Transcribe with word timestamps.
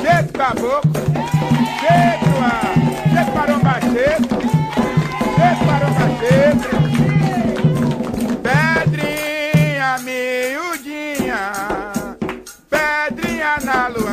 Cheio 0.00 0.32
caboclo, 0.32 1.02
cheio 1.80 2.14
do 2.22 2.30
ar, 2.44 2.74
cheio 3.12 3.26
parombacheiro, 3.34 4.28
cheio 5.36 5.56
parombacheiro. 5.66 6.72
Pedrinha 8.44 9.90
miudinha, 10.06 11.42
pedrinha 12.70 13.52
na 13.64 13.80
luanda, 13.88 14.07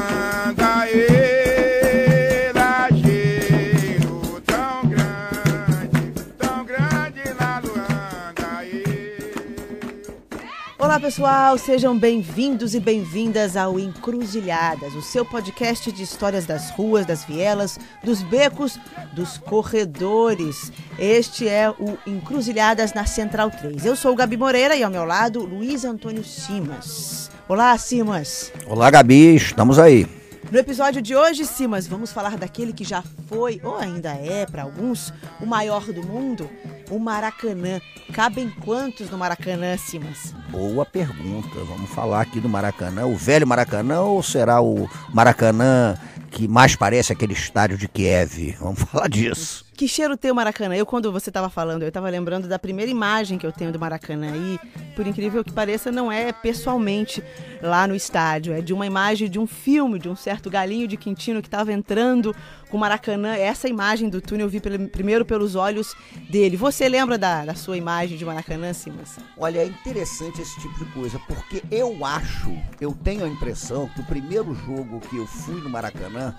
Olá 10.96 11.02
pessoal, 11.02 11.58
sejam 11.58 12.00
bem-vindos 12.00 12.74
e 12.74 12.80
bem-vindas 12.80 13.58
ao 13.58 13.78
Encruzilhadas, 13.78 14.96
o 14.96 15.02
seu 15.02 15.26
podcast 15.26 15.92
de 15.92 16.02
histórias 16.02 16.46
das 16.46 16.72
ruas, 16.72 17.06
das 17.06 17.26
vielas, 17.26 17.78
dos 18.02 18.22
becos, 18.22 18.80
dos 19.12 19.38
corredores. 19.38 20.72
Este 20.98 21.50
é 21.50 21.70
o 21.70 21.98
Encruzilhadas 22.08 22.94
na 22.94 23.06
Central 23.06 23.52
3. 23.52 23.86
Eu 23.86 23.98
sou 23.98 24.14
o 24.14 24.16
Gabi 24.16 24.38
Moreira 24.38 24.74
e 24.74 24.84
ao 24.84 24.90
meu 24.90 25.04
lado 25.04 25.44
Luiz 25.44 25.84
Antônio 25.84 26.24
Simas. 26.24 27.30
Olá, 27.46 27.78
Simas. 27.78 28.54
Olá, 28.66 28.90
Gabi, 28.90 29.36
estamos 29.36 29.78
aí. 29.78 30.08
No 30.50 30.58
episódio 30.58 31.02
de 31.02 31.14
hoje, 31.14 31.44
Simas, 31.44 31.88
vamos 31.88 32.14
falar 32.14 32.38
daquele 32.38 32.72
que 32.72 32.86
já 32.86 33.04
foi, 33.28 33.60
ou 33.62 33.76
ainda 33.78 34.12
é 34.12 34.46
para 34.46 34.64
alguns, 34.64 35.12
o 35.42 35.46
maior 35.46 35.92
do 35.92 36.06
mundo, 36.06 36.50
o 36.90 37.00
Maracanã. 37.00 37.82
Cabem 38.14 38.50
quantos 38.50 39.10
no 39.10 39.18
Maracanã, 39.18 39.76
Simas? 39.78 40.34
Boa 40.50 40.86
pergunta. 40.86 41.60
Vamos 41.66 41.90
falar 41.90 42.22
aqui 42.22 42.40
do 42.40 42.48
Maracanã. 42.48 43.06
O 43.06 43.16
velho 43.16 43.48
Maracanã 43.48 44.02
ou 44.02 44.22
será 44.22 44.62
o 44.62 44.90
Maracanã 45.14 45.98
que 46.36 46.50
mais 46.50 46.76
parece 46.76 47.14
aquele 47.14 47.34
estádio 47.34 47.78
de 47.78 47.88
Kiev? 47.88 48.58
Vamos 48.60 48.82
falar 48.92 49.08
disso. 49.08 49.66
Que 49.74 49.88
cheiro 49.88 50.16
tem 50.16 50.32
o 50.32 50.36
Maracanã? 50.36 50.76
Eu, 50.76 50.86
quando 50.86 51.12
você 51.12 51.30
estava 51.30 51.50
falando, 51.50 51.82
eu 51.82 51.88
estava 51.88 52.10
lembrando 52.10 52.48
da 52.48 52.60
primeira 52.60 52.92
imagem 52.92 53.38
que 53.38 53.46
eu 53.46 53.52
tenho 53.52 53.72
do 53.72 53.80
Maracanã. 53.80 54.34
E, 54.36 54.60
por 54.96 55.08
incrível 55.08 55.44
que 55.44 55.52
pareça, 55.52 55.92
não 55.92 56.12
é 56.12 56.32
pessoalmente 56.32 57.24
lá 57.62 57.88
no 57.88 57.96
estádio. 57.96 58.54
É 58.54 58.62
de 58.62 58.74
uma 58.74 58.86
imagem 58.86 59.30
de 59.30 59.40
um 59.40 59.48
filme, 59.48 59.98
de 59.98 60.10
um 60.10 60.16
certo 60.16 60.50
galinho 60.50 60.88
de 60.88 60.98
Quintino 60.98 61.42
que 61.42 61.48
estava 61.48 61.74
entrando 61.74 62.36
com 62.76 62.78
o 62.78 62.80
Maracanã. 62.82 63.34
Essa 63.36 63.70
imagem 63.70 64.10
do 64.10 64.20
túnel 64.22 64.48
eu 64.48 64.50
vi 64.50 64.60
pelo- 64.60 64.90
primeiro 64.90 65.24
pelos 65.24 65.56
olhos 65.56 65.96
dele. 66.30 66.58
Você 66.58 66.90
lembra 66.90 67.18
da, 67.18 67.46
da 67.46 67.56
sua 67.56 67.78
imagem 67.78 68.18
de 68.18 68.26
Maracanã, 68.26 68.74
Simas? 68.74 69.18
Olha, 69.38 69.60
é 69.60 69.66
interessante 69.66 70.42
esse 70.42 70.60
tipo 70.60 70.78
de 70.84 70.92
coisa, 70.92 71.18
porque 71.26 71.64
eu 71.72 72.04
acho, 72.06 72.52
eu 72.82 72.92
tenho 72.94 73.24
a 73.24 73.30
impressão 73.30 73.88
que 73.96 74.02
o 74.02 74.06
primeiro 74.06 74.54
jogo 74.54 75.00
que 75.10 75.16
eu 75.18 75.26
fui 75.26 75.62
no 75.62 75.70
Maracanã 75.70 76.36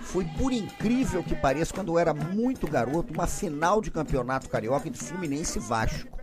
foi, 0.00 0.24
por 0.38 0.50
incrível 0.50 1.22
que 1.22 1.34
pareça, 1.34 1.74
quando 1.74 1.92
eu 1.92 1.98
era 1.98 2.14
muito 2.14 2.66
garoto, 2.66 3.12
uma 3.12 3.26
final 3.26 3.82
de 3.82 3.90
campeonato 3.90 4.48
carioca 4.48 4.88
entre 4.88 5.02
Fluminense 5.04 5.58
e 5.58 5.60
Vasco. 5.60 6.15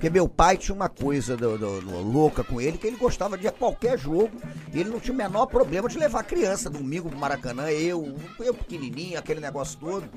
Porque 0.00 0.08
meu 0.08 0.26
pai 0.26 0.56
tinha 0.56 0.74
uma 0.74 0.88
coisa 0.88 1.36
do- 1.36 1.58
do- 1.58 1.82
do- 1.82 2.00
louca 2.00 2.42
com 2.42 2.58
ele, 2.58 2.78
que 2.78 2.86
ele 2.86 2.96
gostava 2.96 3.36
de 3.36 3.52
qualquer 3.52 3.98
jogo, 3.98 4.30
e 4.72 4.80
ele 4.80 4.88
não 4.88 4.98
tinha 4.98 5.12
o 5.12 5.16
menor 5.16 5.44
problema 5.44 5.90
de 5.90 5.98
levar 5.98 6.22
criança 6.22 6.70
domingo 6.70 7.10
pro 7.10 7.18
Maracanã, 7.18 7.70
eu, 7.70 8.16
eu 8.38 8.54
pequenininho, 8.54 9.18
aquele 9.18 9.40
negócio 9.40 9.78
todo. 9.78 10.08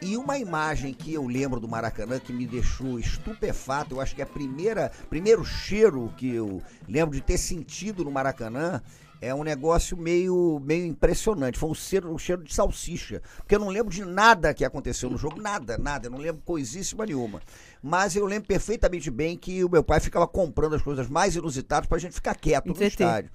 E 0.00 0.16
uma 0.16 0.38
imagem 0.38 0.94
que 0.94 1.12
eu 1.12 1.26
lembro 1.26 1.58
do 1.58 1.66
Maracanã 1.66 2.20
que 2.20 2.32
me 2.32 2.46
deixou 2.46 2.96
estupefato, 2.96 3.96
eu 3.96 4.00
acho 4.00 4.14
que 4.14 4.20
é 4.20 4.24
a 4.24 4.28
primeira, 4.28 4.92
primeiro 5.10 5.44
cheiro 5.44 6.14
que 6.16 6.32
eu 6.32 6.62
lembro 6.88 7.16
de 7.16 7.20
ter 7.20 7.38
sentido 7.38 8.04
no 8.04 8.12
Maracanã, 8.12 8.80
é 9.20 9.34
um 9.34 9.42
negócio 9.42 9.96
meio, 9.96 10.60
meio 10.64 10.86
impressionante. 10.86 11.58
Foi 11.58 11.68
um 11.68 11.74
cheiro, 11.74 12.12
um 12.12 12.18
cheiro 12.18 12.42
de 12.42 12.54
salsicha. 12.54 13.20
Porque 13.38 13.54
eu 13.54 13.58
não 13.58 13.68
lembro 13.68 13.92
de 13.92 14.04
nada 14.04 14.54
que 14.54 14.64
aconteceu 14.64 15.10
no 15.10 15.18
jogo, 15.18 15.40
nada, 15.40 15.76
nada. 15.76 16.06
Eu 16.06 16.10
não 16.10 16.18
lembro 16.18 16.42
coisíssima 16.44 17.04
nenhuma. 17.04 17.40
Mas 17.82 18.14
eu 18.16 18.24
lembro 18.26 18.46
perfeitamente 18.46 19.10
bem 19.10 19.36
que 19.36 19.64
o 19.64 19.68
meu 19.68 19.82
pai 19.82 20.00
ficava 20.00 20.26
comprando 20.26 20.74
as 20.74 20.82
coisas 20.82 21.08
mais 21.08 21.36
inusitadas 21.36 21.88
pra 21.88 21.98
gente 21.98 22.14
ficar 22.14 22.34
quieto 22.34 22.66
no 22.66 22.82
estádio. 22.84 23.30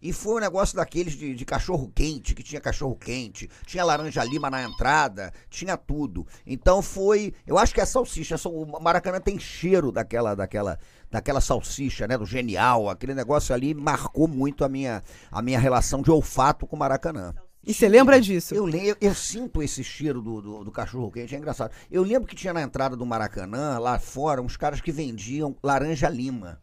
E 0.00 0.12
foi 0.12 0.34
um 0.34 0.40
negócio 0.40 0.76
daqueles 0.76 1.14
de, 1.14 1.34
de 1.34 1.44
cachorro 1.44 1.90
quente, 1.94 2.34
que 2.34 2.42
tinha 2.42 2.60
cachorro 2.60 2.94
quente, 2.94 3.48
tinha 3.64 3.84
laranja 3.84 4.22
lima 4.22 4.50
na 4.50 4.62
entrada, 4.62 5.32
tinha 5.48 5.76
tudo. 5.76 6.26
Então 6.46 6.82
foi. 6.82 7.32
Eu 7.46 7.58
acho 7.58 7.74
que 7.74 7.80
a 7.80 7.86
salsicha, 7.86 8.36
o 8.48 8.80
Maracanã 8.80 9.20
tem 9.20 9.38
cheiro 9.38 9.90
daquela, 9.90 10.34
daquela, 10.34 10.78
daquela 11.10 11.40
salsicha, 11.40 12.06
né? 12.06 12.18
Do 12.18 12.26
genial. 12.26 12.88
Aquele 12.90 13.14
negócio 13.14 13.54
ali 13.54 13.74
marcou 13.74 14.28
muito 14.28 14.64
a 14.64 14.68
minha, 14.68 15.02
a 15.30 15.40
minha 15.40 15.58
relação 15.58 16.02
de 16.02 16.10
olfato 16.10 16.66
com 16.66 16.76
o 16.76 16.78
Maracanã. 16.78 17.34
E 17.66 17.74
você 17.74 17.88
lembra 17.88 18.20
disso? 18.20 18.54
Eu, 18.54 18.68
eu, 18.68 18.96
eu 19.00 19.12
sinto 19.12 19.60
esse 19.60 19.82
cheiro 19.82 20.22
do, 20.22 20.40
do, 20.40 20.64
do 20.64 20.70
cachorro 20.70 21.10
quente, 21.10 21.34
é 21.34 21.38
engraçado. 21.38 21.72
Eu 21.90 22.04
lembro 22.04 22.28
que 22.28 22.36
tinha 22.36 22.52
na 22.52 22.62
entrada 22.62 22.96
do 22.96 23.04
Maracanã, 23.04 23.76
lá 23.78 23.98
fora, 23.98 24.40
uns 24.40 24.56
caras 24.56 24.80
que 24.80 24.92
vendiam 24.92 25.56
laranja 25.60 26.08
lima. 26.08 26.60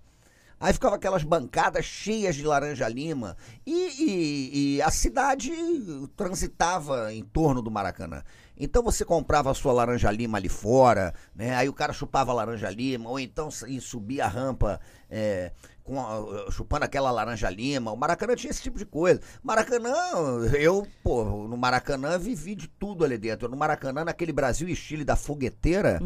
Aí 0.63 0.71
ficava 0.71 0.95
aquelas 0.95 1.23
bancadas 1.23 1.83
cheias 1.83 2.35
de 2.35 2.43
laranja 2.45 2.87
lima. 2.87 3.35
E, 3.67 3.71
e- 3.99 4.75
e 4.77 4.81
a 4.81 4.89
cidade 4.89 5.51
transitava 6.15 7.13
em 7.13 7.21
torno 7.23 7.61
do 7.61 7.69
Maracanã. 7.69 8.23
Então 8.57 8.81
você 8.83 9.03
comprava 9.03 9.51
a 9.51 9.53
sua 9.53 9.73
laranja 9.73 10.09
lima 10.11 10.37
ali 10.37 10.47
fora, 10.47 11.13
né? 11.35 11.55
Aí 11.55 11.67
o 11.67 11.73
cara 11.73 11.91
chupava 11.91 12.31
a 12.31 12.35
laranja 12.35 12.69
lima, 12.69 13.09
ou 13.09 13.19
então 13.19 13.49
subia 13.51 14.25
a 14.25 14.27
rampa 14.27 14.79
é, 15.09 15.51
com 15.83 15.99
a- 15.99 16.49
chupando 16.51 16.85
aquela 16.85 17.11
laranja 17.11 17.49
lima. 17.49 17.91
O 17.91 17.97
Maracanã 17.97 18.35
tinha 18.35 18.51
esse 18.51 18.61
tipo 18.61 18.77
de 18.77 18.85
coisa. 18.85 19.19
Maracanã, 19.43 19.91
eu, 20.57 20.87
pô, 21.03 21.25
no 21.47 21.57
Maracanã 21.57 22.17
vivi 22.17 22.55
de 22.55 22.67
tudo 22.67 23.03
ali 23.03 23.17
dentro. 23.17 23.49
No 23.49 23.57
Maracanã, 23.57 24.05
naquele 24.05 24.31
Brasil 24.31 24.69
e 24.69 24.75
Chile 24.75 25.03
da 25.03 25.15
fogueteira, 25.15 25.99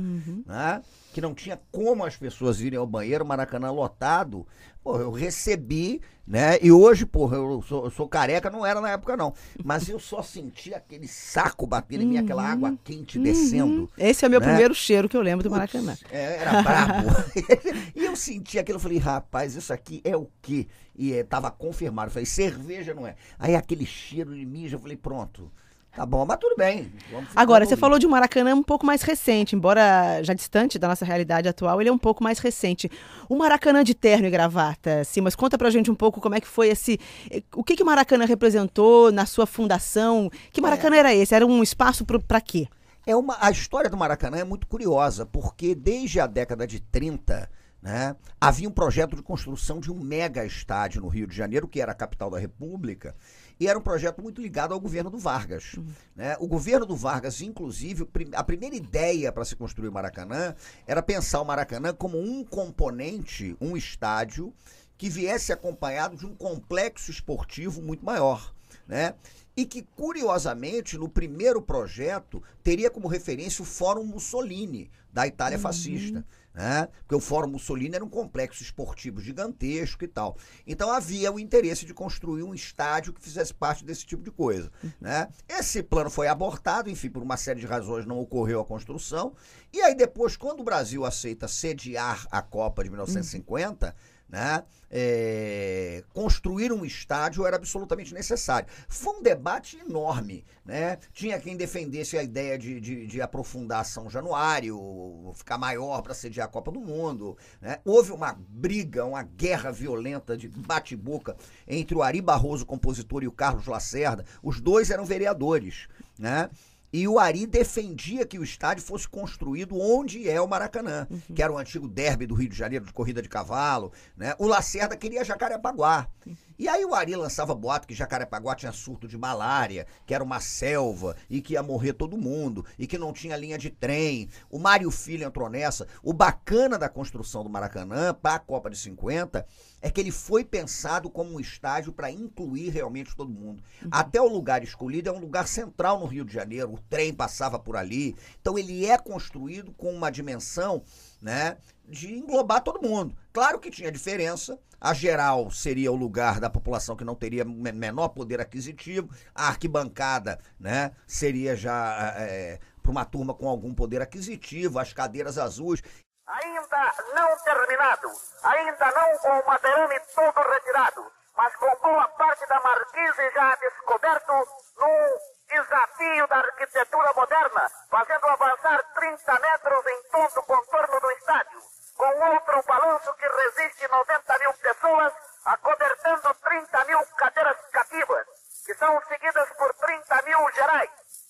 né? 0.47 0.81
Que 1.17 1.21
não 1.21 1.33
tinha 1.33 1.59
como 1.71 2.05
as 2.05 2.15
pessoas 2.15 2.61
irem 2.61 2.77
ao 2.77 2.85
banheiro, 2.85 3.25
Maracanã 3.25 3.71
lotado. 3.71 4.45
Pô, 4.83 4.99
eu 4.99 5.09
recebi, 5.09 5.99
né? 6.27 6.59
E 6.61 6.71
hoje, 6.71 7.07
porra, 7.07 7.37
eu 7.37 7.59
sou, 7.63 7.85
eu 7.85 7.89
sou 7.89 8.07
careca, 8.07 8.51
não 8.51 8.63
era 8.63 8.79
na 8.79 8.91
época, 8.91 9.17
não. 9.17 9.33
Mas 9.63 9.89
eu 9.89 9.97
só 9.97 10.21
senti 10.21 10.75
aquele 10.75 11.07
saco 11.07 11.65
batendo 11.65 12.03
em 12.03 12.05
mim, 12.05 12.17
aquela 12.19 12.43
água 12.43 12.77
quente 12.83 13.17
descendo. 13.17 13.89
Esse 13.97 14.25
é 14.25 14.27
o 14.27 14.29
meu 14.29 14.39
né? 14.39 14.45
primeiro 14.45 14.75
cheiro 14.75 15.09
que 15.09 15.17
eu 15.17 15.21
lembro 15.23 15.41
do 15.43 15.49
Maracanã. 15.49 15.97
é, 16.11 16.37
era 16.37 16.61
brabo. 16.61 17.09
e 17.95 18.05
eu 18.05 18.15
senti 18.15 18.59
aquilo, 18.59 18.75
eu 18.75 18.81
falei, 18.81 18.99
rapaz, 18.99 19.55
isso 19.55 19.73
aqui 19.73 19.99
é 20.03 20.15
o 20.15 20.29
quê? 20.39 20.67
E 20.95 21.13
é, 21.13 21.23
tava 21.23 21.49
confirmado. 21.49 22.09
Eu 22.09 22.13
falei, 22.13 22.27
cerveja 22.27 22.93
não 22.93 23.07
é. 23.07 23.15
Aí 23.39 23.55
aquele 23.55 23.87
cheiro 23.87 24.35
de 24.35 24.45
mijo, 24.45 24.75
eu 24.75 24.79
falei, 24.79 24.95
pronto. 24.95 25.51
Tá 25.97 26.05
bom, 26.05 26.23
mas 26.27 26.37
tudo 26.37 26.55
bem. 26.55 26.91
Agora, 27.35 27.65
você 27.65 27.75
falou 27.75 27.97
de 27.97 28.05
um 28.05 28.09
Maracanã 28.11 28.53
um 28.53 28.61
pouco 28.61 28.85
mais 28.85 29.01
recente, 29.01 29.55
embora 29.55 30.21
já 30.21 30.31
distante 30.35 30.77
da 30.77 30.87
nossa 30.87 31.03
realidade 31.03 31.49
atual, 31.49 31.81
ele 31.81 31.89
é 31.89 31.91
um 31.91 31.97
pouco 31.97 32.23
mais 32.23 32.37
recente. 32.37 32.87
O 33.27 33.35
Maracanã 33.35 33.83
de 33.83 33.95
terno 33.95 34.27
e 34.27 34.29
gravata, 34.29 35.03
Simas, 35.03 35.35
conta 35.35 35.57
pra 35.57 35.71
gente 35.71 35.89
um 35.89 35.95
pouco 35.95 36.21
como 36.21 36.35
é 36.35 36.39
que 36.39 36.47
foi 36.47 36.69
esse. 36.69 36.99
eh, 37.31 37.41
O 37.55 37.63
que, 37.63 37.75
que 37.75 37.81
o 37.81 37.85
Maracanã 37.85 38.25
representou 38.25 39.11
na 39.11 39.25
sua 39.25 39.47
fundação? 39.47 40.29
Que 40.51 40.61
Maracanã 40.61 40.97
era 40.97 41.15
esse? 41.15 41.33
Era 41.33 41.47
um 41.47 41.63
espaço 41.63 42.05
pro, 42.05 42.21
pra 42.21 42.39
quê? 42.39 42.67
É 43.03 43.15
uma, 43.15 43.35
a 43.41 43.49
história 43.49 43.89
do 43.89 43.97
Maracanã 43.97 44.37
é 44.37 44.43
muito 44.43 44.67
curiosa, 44.67 45.25
porque 45.25 45.73
desde 45.73 46.19
a 46.19 46.27
década 46.27 46.67
de 46.67 46.79
30, 46.79 47.49
né, 47.81 48.15
havia 48.39 48.69
um 48.69 48.71
projeto 48.71 49.15
de 49.15 49.23
construção 49.23 49.79
de 49.79 49.91
um 49.91 49.99
mega 49.99 50.45
estádio 50.45 51.01
no 51.01 51.07
Rio 51.07 51.25
de 51.25 51.35
Janeiro, 51.35 51.67
que 51.67 51.81
era 51.81 51.91
a 51.91 51.95
capital 51.95 52.29
da 52.29 52.37
República, 52.37 53.15
e 53.59 53.67
era 53.67 53.77
um 53.77 53.81
projeto 53.81 54.21
muito 54.21 54.41
ligado 54.41 54.73
ao 54.73 54.79
governo 54.79 55.09
do 55.09 55.17
Vargas. 55.17 55.75
né? 56.15 56.35
O 56.39 56.47
governo 56.47 56.85
do 56.85 56.95
Vargas, 56.95 57.41
inclusive, 57.41 58.07
a 58.33 58.43
primeira 58.43 58.75
ideia 58.75 59.31
para 59.31 59.45
se 59.45 59.55
construir 59.55 59.89
o 59.89 59.91
Maracanã 59.91 60.55
era 60.85 61.01
pensar 61.01 61.41
o 61.41 61.45
Maracanã 61.45 61.93
como 61.93 62.19
um 62.19 62.43
componente, 62.43 63.55
um 63.59 63.75
estádio, 63.75 64.53
que 64.97 65.09
viesse 65.09 65.53
acompanhado 65.53 66.17
de 66.17 66.25
um 66.25 66.35
complexo 66.35 67.11
esportivo 67.11 67.81
muito 67.81 68.05
maior. 68.05 68.53
Né? 68.87 69.13
E 69.55 69.65
que, 69.65 69.81
curiosamente, 69.81 70.97
no 70.97 71.09
primeiro 71.09 71.61
projeto, 71.61 72.41
teria 72.63 72.89
como 72.89 73.07
referência 73.07 73.61
o 73.61 73.65
Fórum 73.65 74.03
Mussolini, 74.03 74.89
da 75.11 75.25
Itália 75.25 75.57
fascista. 75.57 76.23
Né? 76.57 76.89
Porque 77.01 77.13
o 77.13 77.19
Fórum 77.19 77.49
Mussolini 77.51 77.95
era 77.95 78.03
um 78.03 78.09
complexo 78.09 78.63
esportivo 78.63 79.21
gigantesco 79.21 80.03
e 80.03 80.07
tal. 80.07 80.35
Então 80.65 80.91
havia 80.91 81.31
o 81.31 81.39
interesse 81.39 81.85
de 81.85 81.93
construir 81.93 82.41
um 82.41 82.51
estádio 82.51 83.13
que 83.13 83.21
fizesse 83.21 83.53
parte 83.53 83.85
desse 83.85 84.03
tipo 84.07 84.23
de 84.23 84.31
coisa. 84.31 84.71
Né? 84.99 85.27
Esse 85.47 85.83
plano 85.83 86.09
foi 86.09 86.27
abortado, 86.27 86.89
enfim, 86.89 87.11
por 87.11 87.21
uma 87.21 87.37
série 87.37 87.59
de 87.59 87.67
razões 87.67 88.07
não 88.07 88.17
ocorreu 88.19 88.59
a 88.59 88.65
construção. 88.65 89.35
E 89.71 89.79
aí 89.81 89.93
depois, 89.93 90.35
quando 90.35 90.61
o 90.61 90.63
Brasil 90.63 91.05
aceita 91.05 91.47
sediar 91.47 92.25
a 92.31 92.41
Copa 92.41 92.83
de 92.83 92.89
1950, 92.89 93.95
né? 94.29 94.63
É, 94.89 96.03
construir 96.13 96.71
um 96.71 96.85
estádio 96.85 97.45
era 97.45 97.57
absolutamente 97.57 98.13
necessário. 98.13 98.67
Foi 98.87 99.15
um 99.15 99.21
debate 99.21 99.77
enorme, 99.77 100.45
né? 100.65 100.97
Tinha 101.13 101.39
quem 101.39 101.57
defendesse 101.57 102.17
a 102.17 102.23
ideia 102.23 102.57
de, 102.57 102.79
de, 102.79 103.07
de 103.07 103.21
aprofundar 103.21 103.85
São 103.85 104.09
Januário, 104.09 105.33
ficar 105.35 105.57
maior 105.57 106.01
para 106.01 106.13
sediar 106.13 106.47
a 106.47 106.49
Copa 106.49 106.71
do 106.71 106.79
Mundo. 106.79 107.37
Né? 107.61 107.79
Houve 107.83 108.11
uma 108.11 108.37
briga, 108.49 109.05
uma 109.05 109.23
guerra 109.23 109.71
violenta 109.71 110.37
de 110.37 110.47
bate-boca 110.47 111.35
entre 111.67 111.95
o 111.95 112.01
Ari 112.01 112.21
Barroso, 112.21 112.65
compositor, 112.65 113.23
e 113.23 113.27
o 113.27 113.31
Carlos 113.31 113.65
Lacerda. 113.65 114.25
Os 114.41 114.59
dois 114.61 114.89
eram 114.89 115.05
vereadores, 115.05 115.87
né? 116.17 116.49
E 116.91 117.07
o 117.07 117.19
Ari 117.19 117.45
defendia 117.45 118.25
que 118.25 118.39
o 118.39 118.43
estádio 118.43 118.83
fosse 118.83 119.07
construído 119.07 119.77
onde 119.77 120.29
é 120.29 120.39
o 120.39 120.47
Maracanã, 120.47 121.07
uhum. 121.09 121.35
que 121.35 121.43
era 121.43 121.51
o 121.51 121.57
antigo 121.57 121.87
derby 121.87 122.25
do 122.25 122.33
Rio 122.33 122.49
de 122.49 122.55
Janeiro 122.55 122.85
de 122.85 122.93
corrida 122.93 123.21
de 123.21 123.29
cavalo. 123.29 123.91
Né? 124.15 124.33
O 124.39 124.47
Lacerda 124.47 124.95
queria 124.95 125.23
Jacarepaguá. 125.23 126.07
Uhum. 126.25 126.35
E 126.59 126.67
aí 126.67 126.83
o 126.83 126.95
Ari 126.95 127.15
lançava 127.15 127.53
boato 127.53 127.87
que 127.87 127.93
Jacarepaguá 127.93 128.55
tinha 128.55 128.71
surto 128.71 129.07
de 129.07 129.17
malária, 129.17 129.85
que 130.05 130.13
era 130.13 130.23
uma 130.23 130.39
selva 130.39 131.15
e 131.29 131.39
que 131.39 131.53
ia 131.53 131.61
morrer 131.61 131.93
todo 131.93 132.17
mundo 132.17 132.65
e 132.79 132.87
que 132.87 132.97
não 132.97 133.13
tinha 133.13 133.37
linha 133.37 133.57
de 133.57 133.69
trem. 133.69 134.27
O 134.49 134.57
Mário 134.57 134.89
Filho 134.89 135.25
entrou 135.25 135.49
nessa. 135.49 135.87
O 136.01 136.13
bacana 136.13 136.77
da 136.77 136.89
construção 136.89 137.43
do 137.43 137.49
Maracanã 137.49 138.13
para 138.13 138.35
a 138.35 138.39
Copa 138.39 138.69
de 138.71 138.77
50 138.77 139.45
é 139.81 139.91
que 139.91 140.01
ele 140.01 140.11
foi 140.11 140.43
pensado 140.43 141.09
como 141.09 141.33
um 141.33 141.39
estádio 141.39 141.93
para 141.93 142.09
incluir 142.09 142.69
realmente 142.69 143.15
todo 143.15 143.29
mundo. 143.29 143.63
Uhum. 143.83 143.89
Até 143.91 144.19
o 144.19 144.27
lugar 144.27 144.63
escolhido 144.63 145.09
é 145.09 145.11
um 145.11 145.19
lugar 145.19 145.47
central 145.47 145.99
no 145.99 146.07
Rio 146.07 146.25
de 146.25 146.33
Janeiro, 146.33 146.73
o 146.73 146.79
trem 146.89 147.13
passava 147.13 147.59
por 147.59 147.77
ali. 147.77 148.15
Então 148.41 148.57
ele 148.57 148.85
é 148.85 148.97
construído 148.97 149.71
com 149.73 149.93
uma 149.93 150.09
dimensão 150.09 150.83
né, 151.21 151.57
de 151.85 152.13
englobar 152.13 152.61
todo 152.61 152.81
mundo. 152.81 153.15
Claro 153.31 153.59
que 153.59 153.71
tinha 153.71 153.91
diferença. 153.91 154.59
A 154.79 154.93
geral 154.93 155.49
seria 155.49 155.91
o 155.91 155.95
lugar 155.95 156.39
da 156.39 156.49
população 156.49 156.95
que 156.95 157.03
não 157.03 157.15
teria 157.15 157.43
menor 157.43 158.09
poder 158.09 158.39
aquisitivo. 158.39 159.09
A 159.33 159.47
arquibancada, 159.47 160.39
né, 160.59 160.91
seria 161.07 161.55
já 161.55 162.13
é, 162.17 162.59
para 162.81 162.91
uma 162.91 163.05
turma 163.05 163.33
com 163.33 163.49
algum 163.49 163.73
poder 163.73 164.01
aquisitivo. 164.01 164.77
As 164.79 164.93
cadeiras 164.93 165.37
azuis. 165.37 165.81
Ainda 166.27 166.93
não 167.15 167.37
terminado, 167.43 168.07
ainda 168.43 168.91
não 168.91 169.17
com 169.19 169.39
o 169.39 169.47
madeirame 169.47 169.95
todo 170.13 170.49
retirado, 170.49 171.05
mas 171.37 171.55
com 171.55 171.73
boa 171.81 172.05
parte 172.09 172.45
da 172.49 172.59
marquise 172.59 173.31
já 173.33 173.55
descoberto 173.55 174.33
num 174.77 175.36
desafio 175.47 176.27
da 176.27 176.37
arquitetura 176.37 177.13
moderna, 177.13 177.71
fazendo 177.89 178.25
avançar 178.27 178.83
30 178.93 179.39
metros 179.39 179.85
em 179.87 180.03
todo 180.11 180.39
o 180.39 180.43
contorno 180.43 180.99
do 180.99 181.11
estádio, 181.11 181.61
com 181.95 182.31
outro 182.33 182.63
balanço 182.67 183.13
que 183.13 183.27
resiste 183.27 183.87
90 183.87 184.39
mil 184.39 184.53
pessoas, 184.53 185.13
acobertando 185.45 186.33
30 186.43 186.85
mil 186.85 186.99
cadeiras 187.17 187.57
cativas, 187.71 188.27
que 188.65 188.73
são 188.75 189.01
seguidas 189.07 189.49
por 189.57 189.73
30 189.73 190.21
mil 190.23 190.51
gerais, 190.53 190.89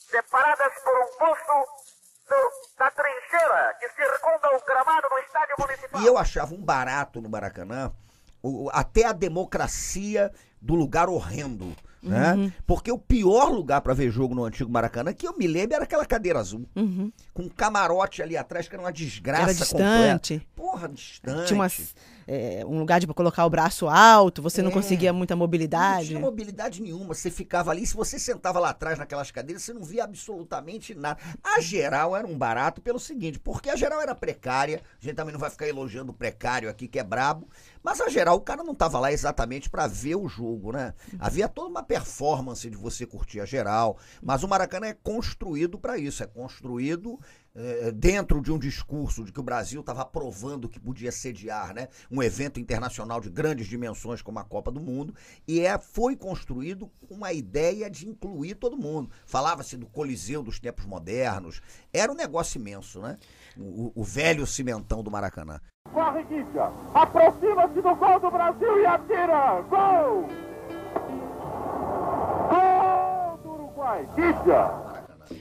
separadas 0.09 0.73
por 0.83 0.99
um 0.99 1.17
poço 1.17 1.67
do, 2.27 2.51
da 2.77 2.91
trincheira 2.91 3.77
que 3.79 3.89
circunda 3.89 4.55
o 4.55 4.65
gramado 4.65 5.09
do 5.09 5.17
estádio 5.19 5.55
municipal. 5.59 6.01
E 6.01 6.05
eu 6.05 6.17
achava 6.17 6.53
um 6.53 6.61
barato 6.61 7.21
no 7.21 7.29
Maracanã, 7.29 7.93
até 8.71 9.05
a 9.05 9.13
democracia 9.13 10.31
do 10.61 10.75
lugar 10.75 11.07
horrendo 11.09 11.75
né? 12.01 12.33
Uhum. 12.33 12.51
Porque 12.65 12.91
o 12.91 12.97
pior 12.97 13.51
lugar 13.51 13.81
para 13.81 13.93
ver 13.93 14.09
jogo 14.11 14.35
no 14.35 14.45
antigo 14.45 14.71
Maracanã, 14.71 15.13
que 15.13 15.27
eu 15.27 15.37
me 15.37 15.47
lembro, 15.47 15.75
era 15.75 15.83
aquela 15.83 16.05
cadeira 16.05 16.39
azul. 16.39 16.65
Uhum. 16.75 17.11
Com 17.33 17.43
um 17.43 17.49
camarote 17.49 18.21
ali 18.21 18.37
atrás, 18.37 18.67
que 18.67 18.75
era 18.75 18.83
uma 18.83 18.91
desgraça 18.91 19.43
era 19.43 19.53
distante. 19.53 20.33
Completa. 20.33 20.45
Porra, 20.55 20.89
distante. 20.89 21.47
Tinha 21.47 21.59
umas, 21.59 21.95
é, 22.27 22.63
um 22.65 22.77
lugar 22.77 22.99
de 22.99 23.07
colocar 23.07 23.45
o 23.45 23.49
braço 23.49 23.87
alto, 23.87 24.41
você 24.41 24.59
é. 24.59 24.63
não 24.63 24.69
conseguia 24.69 25.13
muita 25.13 25.35
mobilidade. 25.35 26.13
Não 26.13 26.19
tinha 26.19 26.19
mobilidade 26.19 26.81
nenhuma. 26.81 27.13
Você 27.13 27.31
ficava 27.31 27.71
ali, 27.71 27.87
se 27.87 27.95
você 27.95 28.19
sentava 28.19 28.59
lá 28.59 28.69
atrás 28.71 28.99
naquelas 28.99 29.31
cadeiras, 29.31 29.63
você 29.63 29.73
não 29.73 29.81
via 29.81 30.03
absolutamente 30.03 30.93
nada. 30.93 31.19
A 31.41 31.61
geral 31.61 32.15
era 32.15 32.27
um 32.27 32.37
barato 32.37 32.81
pelo 32.81 32.99
seguinte, 32.99 33.39
porque 33.39 33.69
a 33.69 33.75
geral 33.77 34.01
era 34.01 34.13
precária, 34.13 34.81
a 35.01 35.05
gente 35.05 35.15
também 35.15 35.31
não 35.31 35.39
vai 35.39 35.49
ficar 35.49 35.67
elogiando 35.67 36.11
o 36.11 36.15
precário 36.15 36.69
aqui, 36.69 36.87
que 36.87 36.99
é 36.99 37.03
brabo, 37.03 37.47
mas 37.81 38.01
a 38.01 38.09
geral, 38.09 38.35
o 38.35 38.41
cara 38.41 38.63
não 38.63 38.75
tava 38.75 38.99
lá 38.99 39.13
exatamente 39.13 39.69
para 39.69 39.87
ver 39.87 40.15
o 40.15 40.27
jogo, 40.27 40.73
né? 40.73 40.93
Havia 41.19 41.47
toda 41.47 41.69
uma 41.69 41.83
performance 41.83 42.69
de 42.69 42.75
você 42.75 43.05
curtir 43.05 43.39
a 43.39 43.45
geral, 43.45 43.97
mas 44.21 44.43
o 44.43 44.47
Maracanã 44.47 44.87
é 44.87 44.93
construído 44.93 45.79
para 45.79 45.97
isso, 45.97 46.21
é 46.21 46.27
construído 46.27 47.17
é, 47.57 47.91
dentro 47.91 48.39
de 48.39 48.51
um 48.51 48.59
discurso 48.59 49.23
de 49.23 49.31
que 49.31 49.39
o 49.39 49.43
Brasil 49.43 49.81
estava 49.81 50.03
aprovando 50.03 50.69
que 50.69 50.79
podia 50.79 51.11
sediar 51.11 51.73
né, 51.73 51.87
um 52.11 52.21
evento 52.21 52.59
internacional 52.59 53.19
de 53.19 53.29
grandes 53.29 53.65
dimensões 53.65 54.21
como 54.21 54.37
a 54.37 54.43
Copa 54.43 54.71
do 54.71 54.79
Mundo, 54.79 55.15
e 55.47 55.61
é, 55.61 55.77
foi 55.79 56.15
construído 56.15 56.89
com 57.07 57.15
uma 57.15 57.33
ideia 57.33 57.89
de 57.89 58.07
incluir 58.07 58.55
todo 58.55 58.77
mundo. 58.77 59.09
Falava-se 59.25 59.75
do 59.75 59.87
Coliseu 59.87 60.43
dos 60.43 60.59
tempos 60.59 60.85
modernos, 60.85 61.61
era 61.91 62.11
um 62.11 62.15
negócio 62.15 62.59
imenso, 62.59 63.01
né? 63.01 63.17
O, 63.57 63.91
o 63.95 64.03
velho 64.03 64.45
cimentão 64.45 65.01
do 65.01 65.09
Maracanã. 65.09 65.59
Corre, 65.91 66.23
Guidia! 66.23 66.71
Aproxima-se 66.93 67.81
do 67.81 67.95
gol 67.95 68.19
do 68.19 68.29
Brasil 68.29 68.81
e 68.81 68.85
atira! 68.85 69.61
Gol! 69.61 70.29
Gol 72.49 73.37
do 73.37 73.49
Uruguai! 73.49 74.07
Guidia! 74.15 74.86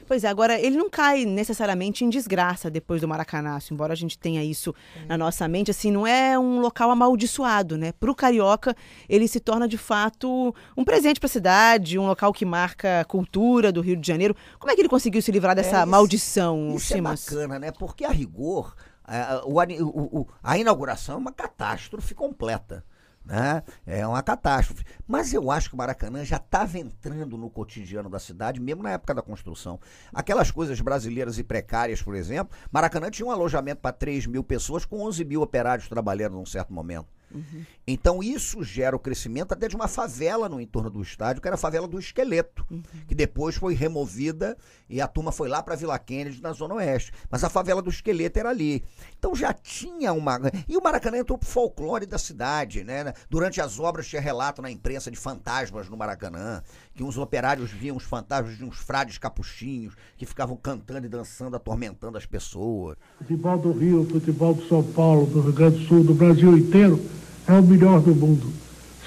Pois 0.06 0.25
é, 0.25 0.29
agora 0.29 0.58
ele 0.58 0.76
não 0.76 0.88
cai 0.88 1.25
necessariamente 1.25 2.05
em 2.05 2.08
desgraça 2.08 2.70
depois 2.70 3.00
do 3.00 3.08
Maracanaço, 3.08 3.75
embora 3.75 3.93
a 3.93 3.97
gente 3.97 4.19
tenha 4.19 4.44
isso 4.44 4.75
é. 4.97 5.06
na 5.06 5.19
nossa 5.19 5.47
mente, 5.49 5.70
assim, 5.70 5.91
não 5.91 6.06
é 6.06 6.38
um 6.38 6.61
local 6.61 6.91
amaldiçoado, 6.91 7.76
né? 7.76 7.93
Para 7.93 8.11
o 8.11 8.14
carioca, 8.14 8.75
ele 9.08 9.26
se 9.26 9.41
torna 9.41 9.67
de 9.67 9.76
fato 9.76 10.55
um 10.76 10.85
presente 10.85 11.19
para 11.19 11.26
a 11.26 11.31
cidade, 11.31 11.99
um 11.99 12.06
local 12.06 12.32
que 12.32 12.44
marca 12.44 13.00
a 13.00 13.05
cultura 13.05 13.73
do 13.73 13.81
Rio 13.81 13.97
de 13.97 14.06
Janeiro. 14.06 14.37
Como 14.58 14.70
é 14.70 14.75
que 14.75 14.81
ele 14.81 14.88
conseguiu 14.88 15.20
se 15.20 15.32
livrar 15.32 15.56
dessa 15.56 15.79
é, 15.79 15.81
isso, 15.81 15.88
maldição, 15.88 16.75
isso 16.76 16.93
é 16.93 16.97
Simas? 16.97 17.26
é 17.26 17.31
bacana, 17.31 17.59
né? 17.59 17.73
Porque 17.73 18.05
a 18.05 18.11
rigor, 18.11 18.75
a, 19.05 19.43
o, 19.44 20.20
o, 20.20 20.26
a 20.43 20.56
inauguração 20.56 21.17
é 21.17 21.19
uma 21.19 21.32
catástrofe 21.32 22.14
completa. 22.14 22.85
Né? 23.26 23.62
É 23.84 24.06
uma 24.06 24.23
catástrofe. 24.23 24.84
Mas 25.06 25.34
eu 25.34 25.50
acho 25.50 25.69
que 25.69 25.75
o 25.75 25.78
Maracanã 25.78 26.25
já 26.25 26.37
estava 26.37 26.78
entrando 26.78 27.37
no 27.37 27.50
cotidiano 27.50 28.08
da 28.08 28.20
cidade, 28.20 28.61
mesmo 28.61 28.84
na 28.84 28.93
época 28.93 29.12
da 29.12 29.20
construção. 29.20 29.81
Aquelas 30.14 30.52
coisas 30.52 30.81
brasileiras 30.81 31.37
e 31.37 31.43
precárias, 31.43 32.00
por 32.00 32.14
exemplo, 32.14 32.56
Maracanã 32.70 33.11
tinha 33.11 33.26
um 33.26 33.32
alojamento 33.32 33.81
para 33.81 33.93
3 33.93 34.26
mil 34.26 34.44
pessoas 34.44 34.84
com 34.84 35.02
11 35.02 35.25
mil 35.25 35.43
operários 35.43 35.88
trabalhando 35.88 36.34
num 36.34 36.46
certo 36.46 36.73
momento. 36.73 37.15
Uhum. 37.34 37.64
Então 37.87 38.23
isso 38.23 38.62
gera 38.62 38.96
o 38.96 38.99
crescimento 38.99 39.52
até 39.52 39.69
de 39.69 39.76
uma 39.76 39.88
favela 39.88 40.49
no 40.49 40.61
entorno 40.61 40.90
do 40.90 41.02
estádio, 41.02 41.43
que 41.43 41.49
era 41.49 41.55
a 41.55 41.58
favela 41.58 41.87
do 41.87 41.99
Esqueleto, 41.99 42.64
uhum. 42.70 42.82
que 43.06 43.14
depois 43.14 43.56
foi 43.56 43.75
removida 43.75 44.56
e 44.88 45.00
a 45.00 45.06
turma 45.06 45.32
foi 45.32 45.49
lá 45.49 45.62
para 45.62 45.76
Vila 45.76 45.99
Kennedy, 45.99 46.40
na 46.40 46.52
Zona 46.52 46.75
Oeste. 46.75 47.12
Mas 47.31 47.44
a 47.44 47.50
favela 47.50 47.82
do 47.82 47.90
Esqueleto 47.90 48.38
era 48.38 48.50
ali. 48.50 48.84
Então 49.19 49.34
já 49.34 49.52
tinha 49.52 50.12
uma. 50.12 50.40
E 50.69 50.76
o 50.76 50.82
Maracanã 50.82 51.19
entrou 51.19 51.38
pro 51.38 51.49
folclore 51.49 52.06
da 52.06 52.19
cidade, 52.19 52.84
né? 52.84 53.12
Durante 53.28 53.61
as 53.61 53.78
obras 53.78 54.06
tinha 54.06 54.20
relato 54.20 54.62
na 54.62 54.70
imprensa 54.70 55.11
de 55.11 55.17
fantasmas 55.17 55.88
no 55.88 55.96
Maracanã, 55.96 56.62
que 56.95 57.02
uns 57.02 57.18
operários 57.18 57.71
viam 57.71 57.97
os 57.97 58.04
fantasmas 58.04 58.56
de 58.56 58.64
uns 58.64 58.78
frades 58.78 59.18
capuchinhos 59.18 59.95
que 60.16 60.26
ficavam 60.26 60.56
cantando 60.56 61.06
e 61.06 61.09
dançando, 61.09 61.56
atormentando 61.56 62.18
as 62.18 62.26
pessoas. 62.26 62.97
Futebol 63.18 63.59
do 63.59 63.73
Rio, 63.73 64.09
futebol 64.09 64.54
do 64.54 64.66
São 64.68 64.83
Paulo, 64.83 65.26
do 65.26 65.40
Rio 65.40 65.52
Grande 65.52 65.78
do 65.78 65.87
Sul, 65.87 66.04
do 66.04 66.14
Brasil 66.14 66.56
inteiro 66.56 67.00
é 67.49 67.53
o 67.53 67.62
melhor 67.62 68.00
do 68.00 68.15
mundo. 68.15 68.47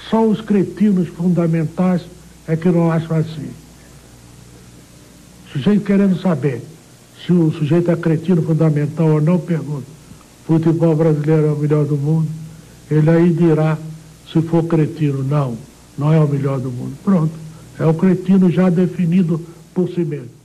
Só 0.08 0.26
os 0.26 0.40
cretinos 0.40 1.08
fundamentais 1.08 2.02
é 2.46 2.56
que 2.56 2.68
não 2.68 2.90
acham 2.90 3.16
assim. 3.16 3.50
O 5.46 5.52
sujeito 5.52 5.84
querendo 5.84 6.20
saber 6.20 6.62
se 7.24 7.32
o 7.32 7.52
sujeito 7.52 7.90
é 7.90 7.96
cretino 7.96 8.42
fundamental 8.42 9.08
ou 9.08 9.20
não, 9.20 9.38
pergunta. 9.38 9.86
Futebol 10.46 10.96
brasileiro 10.96 11.46
é 11.48 11.52
o 11.52 11.56
melhor 11.56 11.84
do 11.84 11.96
mundo? 11.96 12.28
Ele 12.90 13.10
aí 13.10 13.32
dirá, 13.32 13.78
se 14.32 14.40
for 14.42 14.64
cretino, 14.64 15.22
não, 15.22 15.56
não 15.98 16.12
é 16.12 16.18
o 16.18 16.28
melhor 16.28 16.58
do 16.58 16.70
mundo. 16.70 16.96
Pronto, 17.04 17.32
é 17.78 17.84
o 17.84 17.94
cretino 17.94 18.50
já 18.50 18.70
definido 18.70 19.40
por 19.74 19.88
si 19.90 20.04
mesmo. 20.04 20.39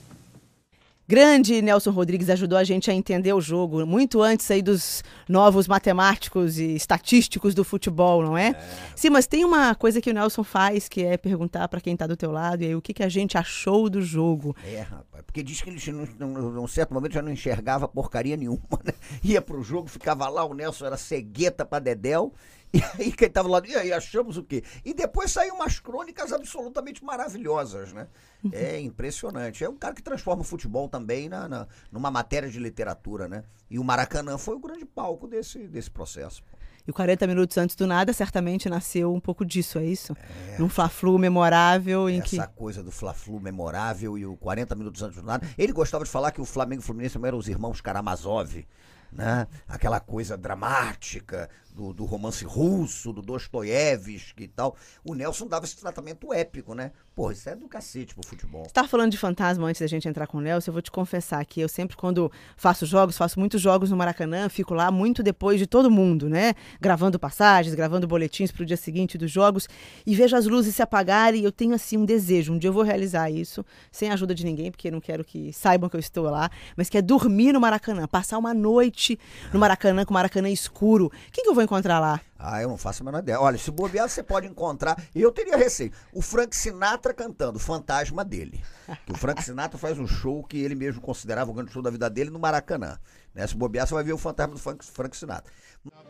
Grande 1.08 1.62
Nelson 1.62 1.92
Rodrigues 1.92 2.30
ajudou 2.32 2.58
a 2.58 2.64
gente 2.64 2.90
a 2.90 2.94
entender 2.94 3.32
o 3.32 3.40
jogo 3.40 3.86
muito 3.86 4.24
antes 4.24 4.50
aí 4.50 4.62
dos 4.62 5.04
novos 5.30 5.68
matemáticos 5.68 6.58
e 6.58 6.76
estatísticos 6.76 7.54
do 7.54 7.64
futebol, 7.64 8.24
não 8.24 8.36
é? 8.36 8.50
é. 8.50 8.64
Sim, 8.96 9.12
mas 9.12 9.28
tem 9.28 9.46
uma 9.46 9.76
coisa 9.76 10.02
que 10.02 10.10
o 10.10 10.14
Nelson 10.14 10.44
faz 10.44 10.90
que 10.90 11.04
é 11.04 11.16
perguntar 11.16 11.68
para 11.68 11.80
quem 11.80 11.94
está 11.94 12.08
do 12.08 12.18
teu 12.18 12.32
lado 12.32 12.64
e 12.64 12.68
aí 12.68 12.76
o 12.76 12.82
que, 12.82 12.92
que 12.92 13.04
a 13.04 13.10
gente 13.10 13.38
achou 13.38 13.88
do 13.88 14.02
jogo. 14.02 14.56
É, 14.66 14.82
rapaz, 14.82 15.24
porque 15.24 15.44
diz 15.44 15.62
que 15.62 15.70
ele 15.70 15.80
num 16.20 16.68
certo 16.68 16.94
momento 16.94 17.14
já 17.14 17.22
não 17.22 17.32
enxergava 17.32 17.88
porcaria 17.88 18.36
nenhuma, 18.36 18.60
né? 18.84 18.94
Ia 19.24 19.42
pro 19.42 19.62
jogo, 19.62 19.88
ficava 19.88 20.28
lá, 20.28 20.44
o 20.44 20.56
Nelson 20.56 20.88
era 20.88 20.98
cegueta 20.98 21.64
para 21.64 21.80
Dedéu 21.80 22.34
e 22.76 23.02
aí 23.02 23.12
quem 23.12 23.28
estava 23.28 23.48
lá, 23.48 23.62
e 23.66 23.76
aí 23.76 23.94
achamos 23.94 24.38
o 24.38 24.44
quê? 24.44 24.64
E 24.84 24.94
depois 24.94 25.32
saíram 25.32 25.56
umas 25.56 25.80
crônicas 25.80 26.34
absolutamente 26.34 27.04
maravilhosas, 27.04 27.94
né? 27.94 28.08
É 28.52 28.78
impressionante. 28.82 29.64
É 29.64 29.70
um 29.70 29.78
cara 29.78 29.94
que 29.94 30.04
transforma 30.04 30.42
o 30.42 30.46
futebol 30.46 30.90
também 30.90 31.30
na, 31.30 31.48
na, 31.48 31.68
numa 31.92 32.12
matéria 32.12 32.50
de 32.50 32.60
literatura, 32.60 33.28
né? 33.28 33.44
E 33.70 33.80
o 33.80 33.84
Maracanã 33.84 34.38
foi 34.38 34.56
o 34.56 34.60
grande 34.60 34.86
palco 34.86 35.28
desse, 35.28 35.68
desse 35.68 35.90
processo. 35.90 36.44
E 36.88 36.92
40 36.92 37.26
minutos 37.26 37.58
antes 37.58 37.76
do 37.76 37.88
nada, 37.88 38.14
certamente 38.14 38.70
nasceu 38.70 39.12
um 39.12 39.20
pouco 39.20 39.44
disso, 39.44 39.80
é 39.80 39.86
isso? 39.86 40.16
Num 40.60 40.70
Fla-Flu 40.70 41.18
memorável 41.18 42.08
em 42.08 42.22
que. 42.22 42.38
Essa 42.38 42.48
coisa 42.48 42.84
do 42.84 42.92
Fla-Flu 42.92 43.40
memorável 43.40 44.18
e 44.18 44.26
o 44.26 44.36
40 44.38 44.76
minutos 44.76 45.02
antes 45.02 45.16
do 45.20 45.26
nada. 45.26 45.48
Ele 45.58 45.74
gostava 45.74 46.04
de 46.04 46.10
falar 46.12 46.32
que 46.32 46.42
o 46.42 46.46
Flamengo 46.46 46.82
e 46.82 46.84
o 46.84 46.86
Fluminense 46.86 47.18
eram 47.24 47.38
os 47.38 47.48
irmãos 47.48 47.82
Karamazov. 47.82 48.68
Né? 49.12 49.48
Aquela 49.68 50.00
coisa 50.00 50.38
dramática 50.38 51.50
do, 51.76 51.94
do 51.94 52.06
romance 52.06 52.46
russo, 52.46 53.12
do 53.12 53.22
Dostoiévski 53.22 54.44
e 54.44 54.48
tal. 54.48 54.78
O 55.04 55.14
Nelson 55.14 55.46
dava 55.48 55.66
esse 55.66 55.78
tratamento 55.78 56.34
épico, 56.34 56.74
né? 56.74 56.92
Pô, 57.14 57.32
isso 57.32 57.50
é 57.50 57.56
do 57.56 57.68
cacete 57.68 58.16
pro 58.16 58.26
futebol. 58.26 58.64
Você 58.64 58.70
estava 58.70 58.88
falando 58.88 59.12
de 59.12 59.18
fantasma 59.18 59.68
antes 59.68 59.82
da 59.82 59.88
gente 59.88 60.08
entrar 60.08 60.26
com 60.28 60.38
o 60.38 60.42
Nelson, 60.42 60.70
eu 60.72 60.74
vou 60.74 60.82
te 60.82 60.92
confessar 60.92 61.46
que 61.46 61.60
eu 61.60 61.68
sempre, 61.68 61.98
quando 61.98 62.32
faço 62.56 62.86
jogos, 62.86 63.18
faço 63.18 63.40
muitos 63.40 63.62
jogos 63.62 63.92
no 63.92 63.98
Maracanã, 63.98 64.48
fico 64.48 64.74
lá 64.74 64.90
muito 64.90 65.22
depois 65.22 65.60
de 65.60 65.68
todo 65.68 65.92
mundo, 65.92 66.30
né? 66.30 66.54
Gravando 66.80 67.20
passagens, 67.20 67.76
gravando 67.76 68.08
boletins 68.08 68.52
para 68.52 68.64
o 68.64 68.66
dia 68.66 68.78
seguinte 68.78 69.18
dos 69.18 69.32
jogos, 69.32 69.68
e 70.06 70.16
vejo 70.16 70.36
as 70.36 70.46
luzes 70.46 70.76
se 70.76 70.82
apagarem 70.82 71.42
e 71.42 71.44
eu 71.44 71.52
tenho, 71.52 71.74
assim, 71.74 71.98
um 71.98 72.06
desejo. 72.06 72.54
Um 72.54 72.58
dia 72.58 72.70
eu 72.70 72.74
vou 72.74 72.84
realizar 72.84 73.30
isso, 73.30 73.66
sem 73.92 74.10
a 74.10 74.14
ajuda 74.14 74.34
de 74.34 74.46
ninguém, 74.46 74.72
porque 74.72 74.90
não 74.90 75.02
quero 75.02 75.24
que 75.24 75.52
saibam 75.52 75.90
que 75.90 75.96
eu 75.96 76.00
estou 76.00 76.26
lá, 76.30 76.50
mas 76.78 76.90
que 76.90 76.98
é 76.98 77.02
dormir 77.02 77.52
no 77.52 77.60
Maracanã, 77.60 78.08
passar 78.08 78.38
uma 78.38 78.54
noite 78.54 79.20
no 79.54 79.60
Maracanã, 79.60 80.06
com 80.06 80.12
o 80.12 80.14
Maracanã 80.14 80.50
escuro. 80.50 81.12
Quem 81.32 81.44
que 81.44 81.50
eu 81.50 81.54
vou 81.54 81.65
encontrar 81.66 82.00
lá? 82.00 82.22
Ah, 82.40 82.62
eu 82.62 82.70
não 82.70 82.78
faço 82.78 83.04
a 83.04 83.06
menor 83.06 83.20
ideia. 83.20 83.40
Olha, 83.40 83.58
se 83.58 83.70
bobear, 83.70 84.08
você 84.08 84.24
pode 84.24 84.48
encontrar. 84.48 85.02
E 85.14 85.22
eu 85.22 85.32
teria 85.32 85.58
receio. 85.58 85.92
O 86.14 86.22
Frank 86.22 86.56
Sinatra 86.56 87.14
cantando, 87.14 87.58
o 87.58 87.60
fantasma 87.60 88.24
dele. 88.24 88.64
Que 89.06 89.12
o 89.12 89.18
Frank 89.18 89.44
Sinatra 89.44 89.78
faz 89.78 90.00
um 90.00 90.08
show 90.08 90.44
que 90.44 90.58
ele 90.58 90.76
mesmo 90.76 91.02
considerava 91.02 91.52
o 91.52 91.54
grande 91.54 91.72
show 91.74 91.82
da 91.82 91.90
vida 91.90 92.10
dele 92.10 92.30
no 92.30 92.40
Maracanã. 92.40 92.98
Né? 93.34 93.46
Se 93.46 93.56
bobear, 93.56 93.86
você 93.86 93.94
vai 93.94 94.04
ver 94.04 94.14
o 94.14 94.18
fantasma 94.18 94.54
do 94.54 94.60
Frank, 94.60 94.86
Frank 94.86 95.18
Sinatra. 95.18 95.52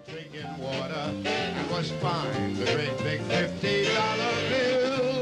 Drinking 0.05 0.45
water 0.61 1.11
was 1.71 1.89
fine. 1.89 2.55
The 2.63 2.71
great 2.73 3.03
big 3.03 3.21
fifty 3.23 3.85
dollar 3.93 4.33
bill. 4.47 5.14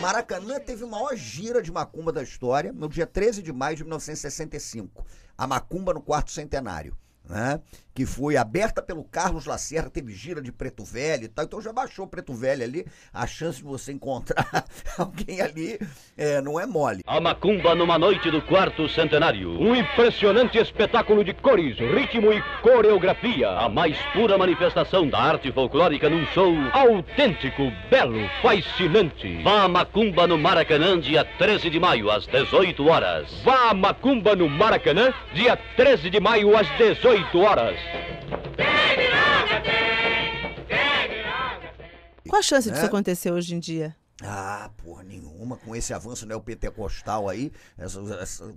Maracanã 0.00 0.58
teve 0.58 0.82
a 0.82 0.86
maior 0.86 1.14
gira 1.14 1.60
de 1.60 1.70
macumba 1.70 2.10
da 2.10 2.22
história 2.22 2.72
no 2.72 2.88
dia 2.88 3.06
13 3.06 3.42
de 3.42 3.52
maio 3.52 3.76
de 3.76 3.84
1965. 3.84 5.04
A 5.36 5.46
macumba 5.46 5.92
no 5.92 6.00
quarto 6.00 6.30
centenário. 6.30 6.96
Né? 7.28 7.60
Que 7.94 8.06
foi 8.06 8.36
aberta 8.36 8.80
pelo 8.82 9.04
Carlos 9.04 9.46
Lacerda, 9.46 9.90
teve 9.90 10.12
gira 10.12 10.40
de 10.40 10.52
Preto 10.52 10.84
Velho 10.84 11.24
e 11.24 11.28
tal. 11.28 11.44
Então 11.44 11.60
já 11.60 11.72
baixou 11.72 12.06
Preto 12.06 12.32
Velho 12.32 12.62
ali. 12.62 12.86
A 13.12 13.26
chance 13.26 13.58
de 13.58 13.64
você 13.64 13.92
encontrar 13.92 14.64
alguém 14.96 15.40
ali 15.40 15.78
é, 16.16 16.40
não 16.40 16.58
é 16.58 16.66
mole. 16.66 17.02
A 17.06 17.20
Macumba 17.20 17.74
numa 17.74 17.98
noite 17.98 18.30
do 18.30 18.40
quarto 18.42 18.88
centenário. 18.88 19.50
Um 19.60 19.74
impressionante 19.74 20.58
espetáculo 20.58 21.24
de 21.24 21.34
cores, 21.34 21.76
ritmo 21.78 22.32
e 22.32 22.42
coreografia. 22.62 23.50
A 23.50 23.68
mais 23.68 23.96
pura 24.12 24.38
manifestação 24.38 25.08
da 25.08 25.18
arte 25.18 25.50
folclórica 25.52 26.08
num 26.08 26.24
show 26.26 26.52
autêntico, 26.72 27.70
belo, 27.90 28.28
fascinante. 28.42 29.42
Vá 29.42 29.62
a 29.62 29.68
Macumba 29.68 30.26
no 30.26 30.38
Maracanã, 30.38 30.98
dia 30.98 31.24
13 31.24 31.70
de 31.70 31.80
maio, 31.80 32.10
às 32.10 32.26
18 32.26 32.86
horas. 32.86 33.42
Vá 33.42 33.70
a 33.70 33.74
Macumba 33.74 34.34
no 34.36 34.48
Maracanã, 34.48 35.12
dia 35.34 35.56
13 35.76 36.10
de 36.10 36.20
maio, 36.20 36.56
às 36.56 36.68
18 36.76 37.38
horas. 37.40 37.76
Qual 42.30 42.38
a 42.38 42.42
chance 42.42 42.70
disso 42.70 42.82
Né? 42.82 42.88
acontecer 42.88 43.30
hoje 43.32 43.54
em 43.54 43.58
dia? 43.58 43.94
Ah, 44.22 44.70
porra 44.82 45.02
nenhuma, 45.02 45.56
com 45.56 45.74
esse 45.74 45.94
avanço 45.94 46.26
neopentecostal 46.26 47.28
aí, 47.28 47.50
essa, 47.78 48.00
essa 48.20 48.52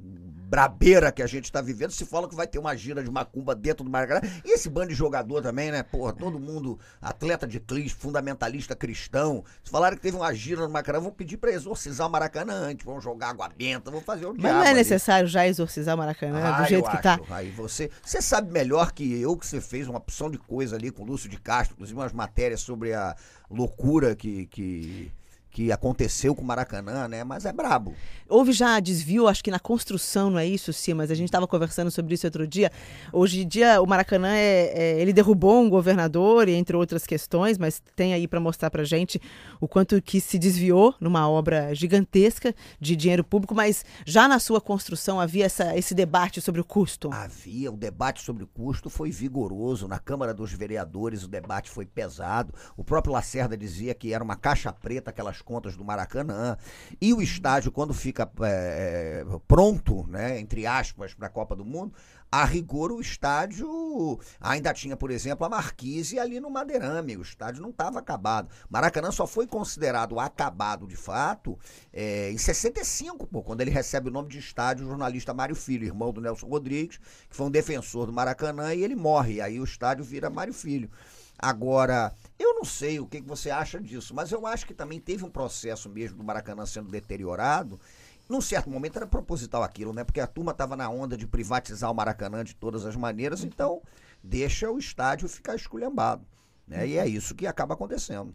brabeira 0.50 1.12
que 1.12 1.22
a 1.22 1.28
gente 1.28 1.50
tá 1.52 1.62
vivendo, 1.62 1.92
se 1.92 2.06
fala 2.06 2.28
que 2.28 2.36
vai 2.36 2.46
ter 2.46 2.60
uma 2.60 2.76
gira 2.76 3.02
de 3.04 3.10
macumba 3.10 3.56
dentro 3.56 3.84
do 3.84 3.90
Maracanã. 3.90 4.22
E 4.44 4.54
esse 4.54 4.70
bando 4.70 4.90
de 4.90 4.94
jogador 4.94 5.42
também, 5.42 5.72
né? 5.72 5.82
Porra, 5.82 6.12
todo 6.14 6.38
mundo 6.40 6.78
atleta 7.02 7.48
de 7.48 7.60
clis, 7.60 7.92
fundamentalista 7.94 8.76
cristão. 8.76 9.44
Se 9.64 9.72
falaram 9.72 9.96
que 9.96 10.02
teve 10.04 10.18
uma 10.18 10.34
gira 10.34 10.62
no 10.62 10.70
Maracanã, 10.70 11.00
vão 11.00 11.12
pedir 11.12 11.38
pra 11.38 11.52
exorcizar 11.52 12.08
o 12.08 12.12
Maracanã 12.12 12.54
antes, 12.54 12.86
vão 12.86 13.00
jogar 13.00 13.30
água 13.30 13.50
benta, 13.50 13.90
vão 13.90 14.02
fazer 14.02 14.26
o 14.26 14.34
Mas 14.34 14.42
diabo 14.42 14.58
não 14.58 14.64
é 14.66 14.70
ali. 14.70 14.78
necessário 14.80 15.28
já 15.30 15.48
exorcizar 15.48 15.96
o 15.96 15.98
Maracanã 15.98 16.42
Ah, 16.44 16.62
do 16.62 16.68
jeito 16.68 16.86
eu 16.86 16.92
que 16.92 17.02
tá. 17.02 17.14
acho. 17.16 17.34
Aí 17.34 17.50
você, 17.52 17.90
você 18.04 18.22
sabe 18.22 18.52
melhor 18.52 18.92
que 18.92 19.20
eu 19.22 19.38
que 19.38 19.46
você 19.48 19.62
fez 19.62 19.88
uma 19.88 19.98
opção 19.98 20.30
de 20.30 20.38
coisa 20.38 20.76
ali 20.76 20.92
com 20.92 21.04
o 21.04 21.06
Lúcio 21.06 21.30
de 21.30 21.40
Castro, 21.40 21.74
inclusive 21.76 21.98
umas 21.98 22.12
matérias 22.14 22.60
sobre 22.62 22.94
a 22.94 23.16
loucura 23.50 24.16
que, 24.16 24.46
que, 24.48 25.12
que 25.54 25.72
aconteceu 25.72 26.34
com 26.34 26.42
o 26.42 26.46
Maracanã, 26.46 27.08
né? 27.08 27.24
Mas 27.24 27.46
é 27.46 27.54
brabo. 27.54 27.94
Houve 28.28 28.52
já 28.52 28.80
desvio, 28.80 29.28
acho 29.28 29.44
que 29.44 29.52
na 29.52 29.60
construção, 29.60 30.32
não 30.32 30.40
é 30.40 30.48
isso, 30.48 30.74
sim, 30.74 30.96
mas 30.96 31.12
a 31.12 31.16
gente 31.16 31.28
estava 31.28 31.48
conversando 31.48 31.92
sobre 31.92 32.16
isso 32.16 32.26
outro 32.26 32.48
dia. 32.48 32.72
Hoje 33.12 33.42
em 33.42 33.48
dia, 33.48 33.80
o 33.80 33.86
Maracanã, 33.86 34.30
é, 34.30 34.72
é- 34.74 35.00
ele 35.00 35.14
derrubou 35.14 35.62
um 35.62 35.70
governador, 35.70 36.50
e 36.50 36.54
entre 36.54 36.76
outras 36.76 37.06
questões, 37.06 37.60
mas 37.60 37.80
tem 37.96 38.16
aí 38.16 38.28
para 38.28 38.40
mostrar 38.40 38.72
para 38.72 38.84
gente 38.84 39.22
o 39.62 39.68
quanto 39.68 40.02
que 40.02 40.20
se 40.20 40.40
desviou 40.40 40.96
numa 41.00 41.30
obra 41.30 41.76
gigantesca 41.76 42.56
de 42.80 42.96
dinheiro 42.96 43.24
público, 43.24 43.54
mas 43.54 43.86
já 44.08 44.28
na 44.28 44.40
sua 44.40 44.60
construção 44.60 45.20
havia 45.20 45.46
essa, 45.46 45.78
esse 45.78 45.94
debate 45.94 46.42
sobre 46.42 46.60
o 46.62 46.66
custo. 46.66 47.12
Havia, 47.14 47.72
o 47.72 47.78
debate 47.78 48.24
sobre 48.24 48.44
o 48.44 48.48
custo 48.48 48.90
foi 48.90 49.12
vigoroso. 49.12 49.88
Na 49.88 50.00
Câmara 50.00 50.34
dos 50.34 50.52
Vereadores 50.52 51.24
o 51.24 51.28
debate 51.28 51.70
foi 51.70 51.86
pesado. 51.86 52.52
O 52.76 52.84
próprio 52.84 53.14
Lacerda 53.14 53.56
dizia 53.56 53.94
que 53.94 54.12
era 54.14 54.24
uma 54.24 54.36
caixa 54.36 54.74
preta 54.74 55.12
aquelas 55.12 55.43
contas 55.44 55.76
do 55.76 55.84
Maracanã. 55.84 56.58
E 57.00 57.14
o 57.14 57.22
estádio, 57.22 57.72
quando 57.72 57.94
fica 57.94 58.30
é, 58.42 59.24
é, 59.26 59.40
pronto, 59.48 60.08
né, 60.08 60.40
entre 60.40 60.66
aspas, 60.66 61.14
para 61.14 61.28
a 61.28 61.30
Copa 61.30 61.56
do 61.56 61.66
Mundo, 61.66 61.94
a 62.34 62.46
rigor 62.46 62.92
o 62.92 63.00
estádio 63.00 64.20
ainda 64.42 64.74
tinha, 64.74 64.98
por 64.98 65.12
exemplo, 65.12 65.46
a 65.46 65.50
marquise 65.50 66.18
ali 66.18 66.40
no 66.40 66.50
Madeirame. 66.50 67.16
O 67.16 67.22
estádio 67.22 67.62
não 67.62 67.70
estava 67.70 68.00
acabado. 68.00 68.50
Maracanã 68.68 69.12
só 69.12 69.28
foi 69.28 69.46
considerado 69.46 70.20
acabado 70.20 70.88
de 70.88 70.96
fato 70.96 71.60
é, 71.92 72.32
em 72.32 72.38
65, 72.40 73.28
pô, 73.28 73.44
quando 73.44 73.62
ele 73.62 73.70
recebe 73.70 74.10
o 74.10 74.12
nome 74.12 74.30
de 74.30 74.40
estádio 74.40 74.84
o 74.84 74.90
jornalista 74.90 75.32
Mário 75.32 75.56
Filho, 75.56 75.86
irmão 75.86 76.12
do 76.12 76.20
Nelson 76.20 76.48
Rodrigues, 76.48 77.00
que 77.30 77.36
foi 77.36 77.46
um 77.46 77.52
defensor 77.52 78.08
do 78.08 78.14
Maracanã, 78.14 78.74
e 78.74 78.84
ele 78.84 78.96
morre. 78.96 79.40
Aí 79.40 79.60
o 79.60 79.64
estádio 79.64 80.04
vira 80.04 80.28
Mário 80.28 80.56
Filho. 80.56 80.90
Agora, 81.38 82.14
eu 82.44 82.56
não 82.56 82.66
sei 82.66 83.00
o 83.00 83.08
que, 83.08 83.22
que 83.22 83.28
você 83.28 83.50
acha 83.50 83.80
disso, 83.80 84.14
mas 84.14 84.32
eu 84.32 84.46
acho 84.46 84.66
que 84.66 84.74
também 84.74 85.00
teve 85.00 85.24
um 85.24 85.30
processo 85.30 85.90
mesmo 85.90 86.18
do 86.18 86.24
Maracanã 86.24 86.66
sendo 86.66 86.90
deteriorado. 86.90 87.80
Num 88.28 88.42
certo 88.42 88.70
momento 88.70 88.98
era 88.98 89.08
proposital 89.08 89.64
aquilo, 89.64 89.94
né? 89.94 90.04
Porque 90.04 90.20
a 90.20 90.28
turma 90.28 90.52
estava 90.52 90.76
na 90.76 90.90
onda 90.90 91.18
de 91.18 91.28
privatizar 91.28 91.92
o 91.92 91.96
Maracanã 91.96 92.44
de 92.44 92.56
todas 92.56 92.86
as 92.86 92.96
maneiras, 92.96 93.44
então 93.44 93.82
deixa 94.24 94.72
o 94.72 94.78
estádio 94.78 95.28
ficar 95.28 95.56
esculhambado. 95.56 96.26
Né? 96.68 96.88
E 96.88 96.98
é 96.98 97.08
isso 97.08 97.36
que 97.36 97.46
acaba 97.46 97.74
acontecendo. 97.74 98.34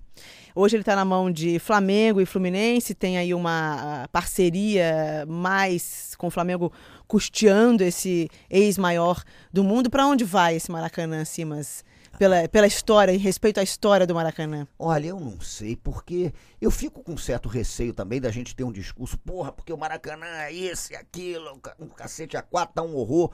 Hoje 0.54 0.76
ele 0.76 0.82
está 0.82 0.94
na 0.94 1.04
mão 1.04 1.30
de 1.30 1.58
Flamengo 1.58 2.20
e 2.20 2.26
Fluminense, 2.26 2.94
tem 2.94 3.16
aí 3.16 3.32
uma 3.32 4.08
parceria 4.12 5.24
mais 5.26 6.14
com 6.16 6.26
o 6.26 6.30
Flamengo 6.30 6.70
custeando 7.06 7.82
esse 7.82 8.28
ex-maior 8.50 9.22
do 9.52 9.64
mundo. 9.64 9.88
Para 9.88 10.06
onde 10.06 10.24
vai 10.24 10.56
esse 10.56 10.70
Maracanã, 10.70 11.24
Simas? 11.24 11.84
Pela, 12.18 12.48
pela 12.48 12.66
história, 12.66 13.12
em 13.12 13.18
respeito 13.18 13.60
à 13.60 13.62
história 13.62 14.06
do 14.06 14.14
Maracanã. 14.14 14.66
Olha, 14.78 15.06
eu 15.06 15.20
não 15.20 15.40
sei, 15.40 15.76
porque 15.76 16.32
eu 16.60 16.70
fico 16.70 17.02
com 17.02 17.16
certo 17.16 17.48
receio 17.48 17.92
também 17.94 18.20
da 18.20 18.30
gente 18.30 18.56
ter 18.56 18.64
um 18.64 18.72
discurso, 18.72 19.16
porra, 19.18 19.52
porque 19.52 19.72
o 19.72 19.78
Maracanã 19.78 20.26
é 20.26 20.52
esse, 20.52 20.96
aquilo, 20.96 21.52
um 21.54 21.60
ca- 21.60 21.76
cacete 21.96 22.36
a 22.36 22.42
quatro, 22.42 22.74
tá 22.74 22.82
um 22.82 22.96
horror. 22.96 23.30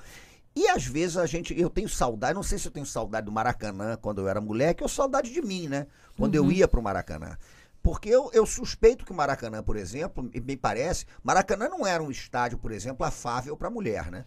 E 0.54 0.68
às 0.68 0.84
vezes 0.84 1.16
a 1.16 1.26
gente, 1.26 1.58
eu 1.58 1.68
tenho 1.70 1.88
saudade, 1.88 2.34
não 2.34 2.42
sei 2.42 2.58
se 2.58 2.68
eu 2.68 2.72
tenho 2.72 2.86
saudade 2.86 3.24
do 3.26 3.32
Maracanã 3.32 3.96
quando 4.00 4.20
eu 4.20 4.28
era 4.28 4.40
moleque, 4.40 4.82
ou 4.82 4.88
saudade 4.88 5.32
de 5.32 5.42
mim, 5.42 5.66
né? 5.66 5.86
Quando 6.16 6.34
eu 6.34 6.52
ia 6.52 6.68
pro 6.68 6.80
Maracanã. 6.82 7.36
Porque 7.84 8.08
eu, 8.08 8.30
eu 8.32 8.46
suspeito 8.46 9.04
que 9.04 9.12
o 9.12 9.14
Maracanã, 9.14 9.62
por 9.62 9.76
exemplo, 9.76 10.30
e 10.32 10.40
me 10.40 10.56
parece, 10.56 11.04
Maracanã 11.22 11.68
não 11.68 11.86
era 11.86 12.02
um 12.02 12.10
estádio, 12.10 12.56
por 12.56 12.72
exemplo, 12.72 13.04
afável 13.04 13.54
para 13.58 13.68
mulher, 13.68 14.10
né? 14.10 14.24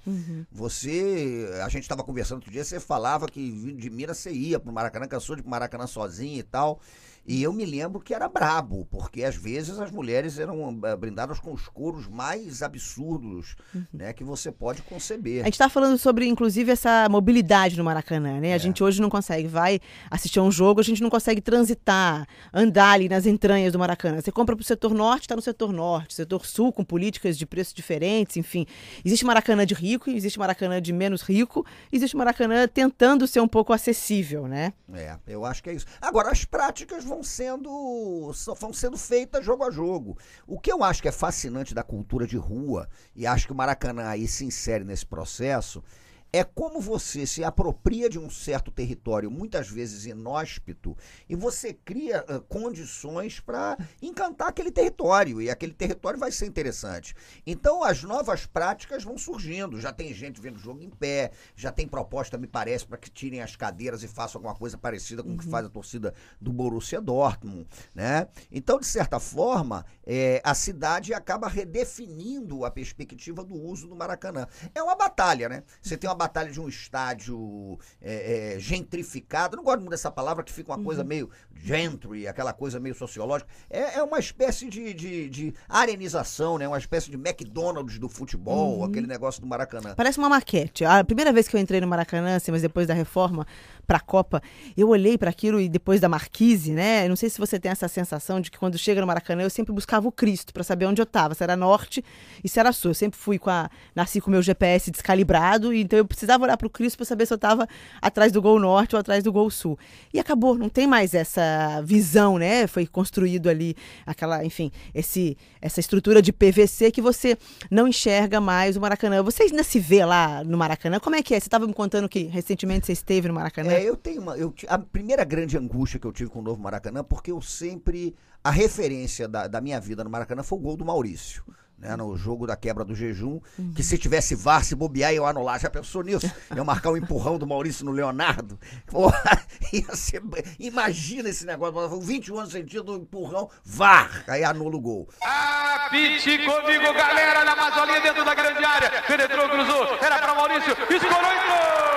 Você, 0.52 1.50
a 1.66 1.68
gente 1.68 1.82
estava 1.82 2.04
conversando 2.04 2.38
outro 2.38 2.52
dia, 2.52 2.64
você 2.64 2.80
falava 2.80 3.26
que 3.26 3.50
vindo 3.50 3.82
de 3.82 3.90
Minas 3.90 4.20
você 4.20 4.32
ia 4.32 4.60
pro 4.60 4.72
Maracanã, 4.72 5.08
cansou 5.08 5.36
de 5.36 5.40
ir 5.40 5.44
pro 5.44 5.50
Maracanã 5.50 5.88
sozinho 5.88 6.38
e 6.40 6.44
tal. 6.44 6.80
E 7.28 7.44
eu 7.44 7.52
me 7.52 7.66
lembro 7.66 8.00
que 8.00 8.14
era 8.14 8.30
brabo, 8.30 8.88
porque 8.90 9.24
às 9.24 9.36
vezes 9.36 9.80
as 9.80 9.92
mulheres 9.92 10.40
eram 10.40 10.80
eh, 10.84 10.96
brindadas 10.96 11.40
com 11.40 11.52
os 11.52 11.68
couros 11.68 12.08
mais 12.08 12.62
absurdos, 12.62 13.56
né, 13.94 14.14
que 14.14 14.24
você 14.24 14.52
pode 14.52 14.82
conceber. 14.84 15.42
A 15.42 15.46
gente 15.46 15.54
está 15.54 15.70
falando 15.70 15.98
sobre, 15.98 16.28
inclusive, 16.28 16.72
essa 16.72 17.08
mobilidade 17.10 17.78
no 17.78 17.84
Maracanã, 17.84 18.40
né? 18.40 18.54
A 18.54 18.58
gente 18.58 18.84
hoje 18.84 19.02
não 19.02 19.10
consegue, 19.10 19.48
vai 19.48 19.80
assistir 20.10 20.40
a 20.40 20.44
um 20.44 20.52
jogo, 20.52 20.80
a 20.80 20.84
gente 20.84 21.02
não 21.02 21.10
consegue 21.10 21.42
transitar, 21.42 22.28
andar 22.54 22.92
ali 22.92 23.10
nas 23.10 23.26
entranhas 23.26 23.58
entranhas 23.58 23.74
do 23.74 23.80
Maracanã. 23.80 24.22
Você 24.22 24.32
compra 24.32 24.56
para 24.56 24.62
o 24.62 24.66
setor 24.66 24.94
norte, 24.94 25.22
está 25.22 25.36
no 25.36 25.42
setor 25.42 25.72
norte, 25.74 26.14
setor 26.14 26.46
sul, 26.46 26.72
com 26.72 26.84
políticas 26.84 27.38
de 27.38 27.46
preços 27.46 27.74
diferentes, 27.74 28.38
enfim. 28.38 28.66
Existe 29.04 29.26
Maracanã 29.26 29.66
de 29.66 29.74
rico, 29.74 30.10
existe 30.10 30.38
Maracanã 30.38 30.82
de 30.82 30.94
menos 30.94 31.22
rico, 31.22 31.66
existe 31.92 32.16
Maracanã 32.16 32.68
tentando 32.68 33.28
ser 33.28 33.40
um 33.40 33.48
pouco 33.48 33.74
acessível, 33.74 34.48
né? 34.48 34.74
É, 34.94 35.18
eu 35.28 35.46
acho 35.46 35.64
que 35.64 35.70
é 35.70 35.74
isso. 35.74 35.86
Agora, 36.02 36.32
as 36.32 36.46
práticas 36.46 37.04
vão 37.04 37.17
sendo, 37.24 38.32
vão 38.60 38.74
sendo 38.74 38.98
feitas 38.98 39.46
jogo 39.46 39.64
a 39.64 39.72
jogo. 39.72 40.18
O 40.46 40.60
que 40.60 40.72
eu 40.72 40.84
acho 40.84 41.02
que 41.02 41.08
é 41.08 41.12
fascinante 41.12 41.74
da 41.74 41.84
cultura 41.84 42.26
de 42.26 42.38
rua, 42.38 42.88
e 43.16 43.26
acho 43.26 43.48
que 43.48 43.54
o 43.54 43.56
Maracanã 43.56 44.08
aí 44.08 44.28
se 44.28 44.46
insere 44.46 44.84
nesse 44.84 45.06
processo, 45.06 45.84
é 46.32 46.44
como 46.44 46.82
você 46.82 47.26
se 47.26 47.44
apropria 47.44 48.10
de 48.10 48.20
um 48.20 48.30
certo 48.30 48.72
território, 48.72 49.32
muitas 49.32 49.70
vezes 49.70 50.06
inóspito, 50.06 50.96
e 51.30 51.36
você 51.36 51.74
cria 51.74 52.24
uh, 52.24 52.42
condições 52.42 53.40
para 53.40 53.78
encantar 54.02 54.50
aquele 54.50 54.72
território, 54.72 55.42
e 55.42 55.50
aquele 55.50 55.74
território 55.74 56.20
vai 56.20 56.32
ser 56.32 56.46
interessante. 56.46 57.16
Então 57.46 57.84
as 57.84 58.04
novas 58.04 58.46
práticas 58.46 59.04
vão 59.04 59.18
surgindo, 59.18 59.80
já 59.80 59.94
tem 59.94 60.14
gente 60.14 60.42
vendo 60.42 60.60
jogo 60.60 60.82
em 60.82 60.90
pé, 60.90 61.32
já 61.56 61.72
tem 61.72 61.88
proposta, 61.88 62.38
me 62.38 62.48
parece, 62.48 62.86
para 62.86 62.98
que 62.98 63.10
tirem 63.10 63.42
as 63.42 63.56
cadeiras 63.56 64.04
e 64.04 64.08
façam 64.08 64.40
alguma 64.40 64.56
coisa 64.56 64.78
parecida 64.78 65.24
com 65.24 65.34
o 65.34 65.38
que 65.38 65.46
uhum. 65.46 65.52
faz 65.52 65.66
a 65.66 65.70
torcida 65.70 66.14
do 66.40 66.52
Borussia 66.52 67.00
Dortmund, 67.00 67.68
né? 67.96 68.28
Então, 68.52 68.80
de 68.80 68.86
certa 68.86 69.20
forma, 69.20 69.86
é, 70.06 70.42
a 70.44 70.54
cidade 70.54 71.14
acaba 71.14 71.48
redefinindo 71.48 72.66
a 72.66 72.72
perspectiva 72.72 73.44
do 73.44 73.56
uso 73.56 73.88
do 73.88 73.96
Maracanã. 73.96 74.48
É 74.74 74.82
uma 74.82 74.96
batalha, 74.96 75.48
né? 75.48 75.64
Você 75.82 75.98
tem 75.98 76.10
uma 76.10 76.16
batalha 76.18 76.52
de 76.52 76.60
um 76.60 76.68
estádio 76.68 77.80
é, 78.02 78.56
é, 78.56 78.60
gentrificado. 78.60 79.56
Não 79.56 79.64
gosto 79.64 79.80
muito 79.80 79.92
dessa 79.92 80.12
palavra 80.12 80.44
que 80.44 80.52
fica 80.52 80.72
uma 80.72 80.78
uhum. 80.78 80.84
coisa 80.84 81.04
meio 81.04 81.30
gentry, 81.56 82.28
aquela 82.28 82.52
coisa 82.52 82.80
meio 82.80 82.96
sociológica. 82.96 83.50
É, 83.70 84.00
é 84.00 84.04
uma 84.04 84.20
espécie 84.20 84.68
de, 84.68 84.94
de, 84.94 85.30
de, 85.30 85.54
arenização, 85.70 86.58
né? 86.58 86.68
Uma 86.68 86.78
espécie 86.78 87.10
de 87.10 87.16
McDonald's 87.16 88.00
do 88.00 88.10
futebol, 88.10 88.80
uhum. 88.80 88.84
aquele 88.84 89.08
negócio 89.08 89.40
do 89.40 89.48
Maracanã. 89.48 89.94
Parece 89.96 90.18
uma 90.18 90.30
maquete. 90.30 90.84
A 90.84 91.04
primeira 91.04 91.32
vez 91.32 91.48
que 91.48 91.56
eu 91.56 91.60
entrei 91.60 91.80
no 91.80 91.88
Maracanã, 91.88 92.36
assim, 92.36 92.52
mas 92.52 92.62
depois 92.62 92.88
da 92.88 92.94
reforma 92.94 93.46
para 93.88 93.98
a 93.98 94.02
Copa, 94.02 94.42
eu 94.76 94.90
olhei 94.90 95.18
para 95.18 95.30
aquilo 95.30 95.62
e 95.62 95.70
depois 95.70 96.02
da 96.02 96.10
Marquise, 96.10 96.74
né? 96.74 97.08
não 97.08 97.16
sei 97.16 97.30
se 97.30 97.40
você 97.40 97.58
tem 97.58 97.72
essa 97.72 97.88
sensação 97.88 98.42
de 98.42 98.52
que 98.52 98.60
quando 98.60 98.78
chega 98.78 99.00
no 99.00 99.08
Maracanã 99.08 99.44
eu 99.44 99.50
sempre 99.50 99.74
buscava 99.74 100.08
o 100.08 100.12
Cristo 100.12 100.54
para 100.54 100.64
saber 100.64 100.86
onde 100.86 101.02
eu 101.02 101.04
estava, 101.04 101.34
se 101.34 101.44
era 101.44 101.56
norte 101.56 102.04
e 102.44 102.50
se 102.50 102.60
era 102.60 102.72
sul. 102.74 102.92
Eu 102.92 102.96
sempre 102.96 103.18
fui 103.18 103.40
com 103.40 103.50
a 103.50 103.70
nasci 103.96 104.20
com 104.20 104.28
o 104.28 104.32
meu 104.32 104.42
GPS 104.42 104.92
descalibrado, 104.92 105.74
então 105.74 105.98
eu 105.98 106.06
precisava 106.06 106.44
olhar 106.44 106.58
para 106.58 106.68
o 106.68 106.70
Cristo 106.70 106.98
para 106.98 107.06
saber 107.06 107.26
se 107.26 107.34
eu 107.34 107.38
estava 107.38 107.68
atrás 108.02 108.32
do 108.32 108.42
gol 108.42 108.60
norte 108.60 108.96
ou 108.96 109.00
atrás 109.00 109.24
do 109.24 109.32
gol 109.32 109.50
sul. 109.50 109.80
E 110.14 110.20
acabou, 110.20 110.58
não 110.58 110.70
tem 110.70 110.86
mais 110.86 111.14
essa 111.14 111.82
visão, 111.84 112.38
né? 112.38 112.68
Foi 112.68 112.86
construído 112.86 113.50
ali 113.50 113.76
aquela, 114.06 114.44
enfim, 114.44 114.72
esse 114.94 115.38
essa 115.62 115.80
estrutura 115.80 116.22
de 116.22 116.32
PVC 116.32 116.92
que 116.92 117.02
você 117.02 117.38
não 117.70 117.88
enxerga 117.88 118.40
mais 118.40 118.78
o 118.78 118.82
Maracanã. 118.82 119.22
Você 119.24 119.44
ainda 119.44 119.64
se 119.64 119.80
vê 119.80 120.06
lá 120.06 120.44
no 120.44 120.58
Maracanã? 120.58 121.00
Como 121.00 121.16
é 121.16 121.22
que 121.22 121.34
é? 121.34 121.40
Você 121.40 121.48
estava 121.48 121.68
me 121.68 121.74
contando 121.74 122.08
que 122.08 122.24
recentemente 122.24 122.86
você 122.86 122.94
esteve 122.94 123.28
no 123.28 123.34
Maracanã? 123.34 123.72
É, 123.72 123.77
eu 123.86 123.98
tenho 123.98 124.22
uma. 124.22 124.38
Eu, 124.38 124.54
a 124.68 124.78
primeira 124.78 125.24
grande 125.24 125.58
angústia 125.58 126.00
que 126.00 126.08
eu 126.08 126.14
tive 126.14 126.30
com 126.30 126.40
o 126.40 126.44
novo 126.44 126.62
Maracanã, 126.62 127.04
porque 127.04 127.32
eu 127.32 127.42
sempre. 127.42 128.16
A 128.44 128.52
referência 128.52 129.28
da, 129.28 129.48
da 129.48 129.60
minha 129.60 129.80
vida 129.80 130.04
no 130.04 130.10
Maracanã 130.10 130.42
foi 130.42 130.58
o 130.58 130.62
gol 130.62 130.78
do 130.78 130.86
Maurício 130.86 131.44
né, 131.78 131.96
no 131.96 132.18
jogo 132.18 132.48
da 132.48 132.56
quebra 132.56 132.84
do 132.84 132.96
jejum, 132.96 133.40
que 133.76 133.84
se 133.84 133.98
tivesse 133.98 134.34
VAR, 134.34 134.64
se 134.64 134.76
bobear, 134.76 135.14
eu 135.14 135.26
anular. 135.26 135.60
Já 135.60 135.70
pensou 135.70 136.04
nisso? 136.04 136.30
Eu 136.56 136.66
marcar 136.66 136.92
um 136.92 136.98
empurrão 136.98 137.38
do 137.38 137.46
Maurício 137.46 137.86
no 137.86 137.92
Leonardo? 137.92 138.60
Porra, 138.88 139.46
ser... 139.94 140.22
Imagina 140.60 141.30
esse 141.30 141.46
negócio, 141.46 142.00
21 142.02 142.40
anos 142.40 142.52
sentido, 142.52 142.96
empurrão, 142.96 143.50
VAR, 143.64 144.24
aí 144.28 144.44
anula 144.44 144.76
o 144.76 144.82
gol. 144.82 145.08
Apite 145.22 146.38
comigo, 146.40 146.94
galera, 146.94 147.46
na 147.46 147.54
Amazolinha 147.54 148.02
dentro 148.02 148.26
da 148.26 148.34
grande 148.34 148.64
área. 148.64 149.04
Penetrou, 149.04 149.50
cruzou, 149.50 149.86
era 150.02 150.20
para 150.20 150.36
Maurício, 150.36 150.72
escorou 150.72 151.32
e 151.32 151.48
gol! 151.48 151.88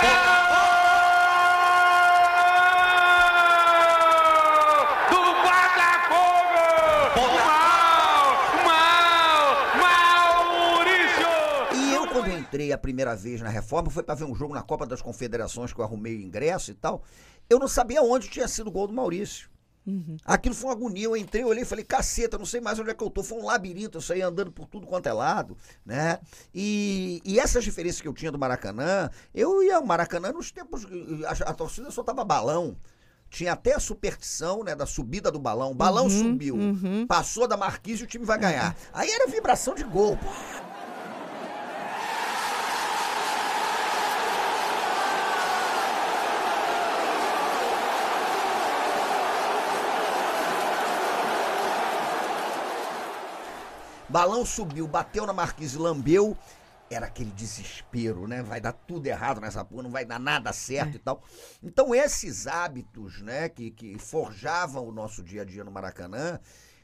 Gol! 0.00 0.47
Entrei 12.58 12.72
a 12.72 12.78
primeira 12.78 13.14
vez 13.14 13.40
na 13.40 13.48
reforma 13.48 13.88
foi 13.88 14.02
para 14.02 14.16
ver 14.16 14.24
um 14.24 14.34
jogo 14.34 14.52
na 14.52 14.62
Copa 14.62 14.84
das 14.84 15.00
Confederações 15.00 15.72
que 15.72 15.80
eu 15.80 15.84
arrumei 15.84 16.16
o 16.16 16.20
ingresso 16.20 16.72
e 16.72 16.74
tal. 16.74 17.02
Eu 17.48 17.58
não 17.58 17.68
sabia 17.68 18.02
onde 18.02 18.28
tinha 18.28 18.48
sido 18.48 18.66
o 18.66 18.70
gol 18.70 18.88
do 18.88 18.92
Maurício. 18.92 19.48
Uhum. 19.86 20.16
Aquilo 20.24 20.54
foi 20.54 20.68
uma 20.68 20.74
agonia. 20.74 21.04
Eu 21.04 21.16
entrei, 21.16 21.44
olhei 21.44 21.62
e 21.62 21.66
falei, 21.66 21.84
caceta, 21.84 22.36
não 22.36 22.44
sei 22.44 22.60
mais 22.60 22.78
onde 22.78 22.90
é 22.90 22.94
que 22.94 23.02
eu 23.02 23.08
tô. 23.08 23.22
Foi 23.22 23.38
um 23.38 23.46
labirinto, 23.46 23.98
eu 23.98 24.02
saí 24.02 24.20
andando 24.20 24.50
por 24.50 24.66
tudo 24.66 24.86
quanto 24.86 25.06
é 25.06 25.12
lado, 25.12 25.56
né? 25.86 26.18
E, 26.52 27.22
e 27.24 27.38
essas 27.38 27.64
diferenças 27.64 28.00
que 28.00 28.08
eu 28.08 28.12
tinha 28.12 28.32
do 28.32 28.38
Maracanã, 28.38 29.08
eu 29.32 29.62
ia 29.62 29.76
ao 29.76 29.86
Maracanã 29.86 30.32
nos 30.32 30.50
tempos. 30.50 30.84
A, 31.26 31.50
a 31.50 31.54
torcida 31.54 31.90
só 31.90 32.02
tava 32.02 32.24
balão. 32.24 32.76
Tinha 33.30 33.52
até 33.52 33.74
a 33.74 33.80
superstição, 33.80 34.64
né, 34.64 34.74
da 34.74 34.86
subida 34.86 35.30
do 35.30 35.38
balão. 35.38 35.70
O 35.70 35.74
balão 35.74 36.04
uhum, 36.04 36.10
subiu, 36.10 36.56
uhum. 36.56 37.06
passou 37.06 37.46
da 37.46 37.56
marquise 37.58 38.02
e 38.02 38.04
o 38.04 38.08
time 38.08 38.24
vai 38.24 38.38
ganhar. 38.38 38.74
Aí 38.92 39.10
era 39.10 39.30
vibração 39.30 39.74
de 39.74 39.84
gol. 39.84 40.16
Pô. 40.16 40.67
Balão 54.08 54.44
subiu, 54.44 54.88
bateu 54.88 55.26
na 55.26 55.32
marquise, 55.32 55.76
lambeu. 55.76 56.36
Era 56.90 57.06
aquele 57.06 57.30
desespero, 57.32 58.26
né? 58.26 58.42
Vai 58.42 58.60
dar 58.60 58.72
tudo 58.72 59.06
errado 59.06 59.40
nessa 59.40 59.62
porra, 59.62 59.82
não 59.82 59.90
vai 59.90 60.06
dar 60.06 60.18
nada 60.18 60.52
certo 60.54 60.94
é. 60.94 60.96
e 60.96 60.98
tal. 60.98 61.22
Então, 61.62 61.94
esses 61.94 62.46
hábitos, 62.46 63.20
né, 63.20 63.50
que, 63.50 63.70
que 63.70 63.98
forjavam 63.98 64.88
o 64.88 64.92
nosso 64.92 65.22
dia 65.22 65.42
a 65.42 65.44
dia 65.44 65.62
no 65.62 65.70
Maracanã, 65.70 66.40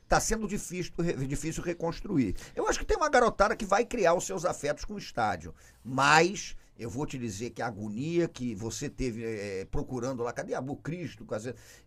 tá 0.07 0.21
sendo 0.21 0.47
difícil, 0.47 0.93
difícil 1.27 1.63
reconstruir. 1.63 2.37
Eu 2.55 2.69
acho 2.69 2.79
que 2.79 2.85
tem 2.85 2.99
uma 2.99 3.09
garotada 3.09 3.57
que 3.57 3.65
vai 3.65 3.87
criar 3.87 4.13
os 4.13 4.27
seus 4.27 4.45
afetos 4.45 4.85
com 4.85 4.93
o 4.93 4.99
estádio, 4.99 5.55
mas 5.83 6.55
eu 6.79 6.91
vou 6.91 7.07
te 7.07 7.17
dizer 7.19 7.51
que 7.51 7.63
a 7.63 7.67
agonia 7.67 8.29
que 8.29 8.55
você 8.55 8.91
teve 8.91 9.25
é, 9.25 9.65
procurando 9.71 10.23
lá, 10.23 10.33
cadê 10.33 10.55
a 10.55 10.63
Cristo? 10.83 11.27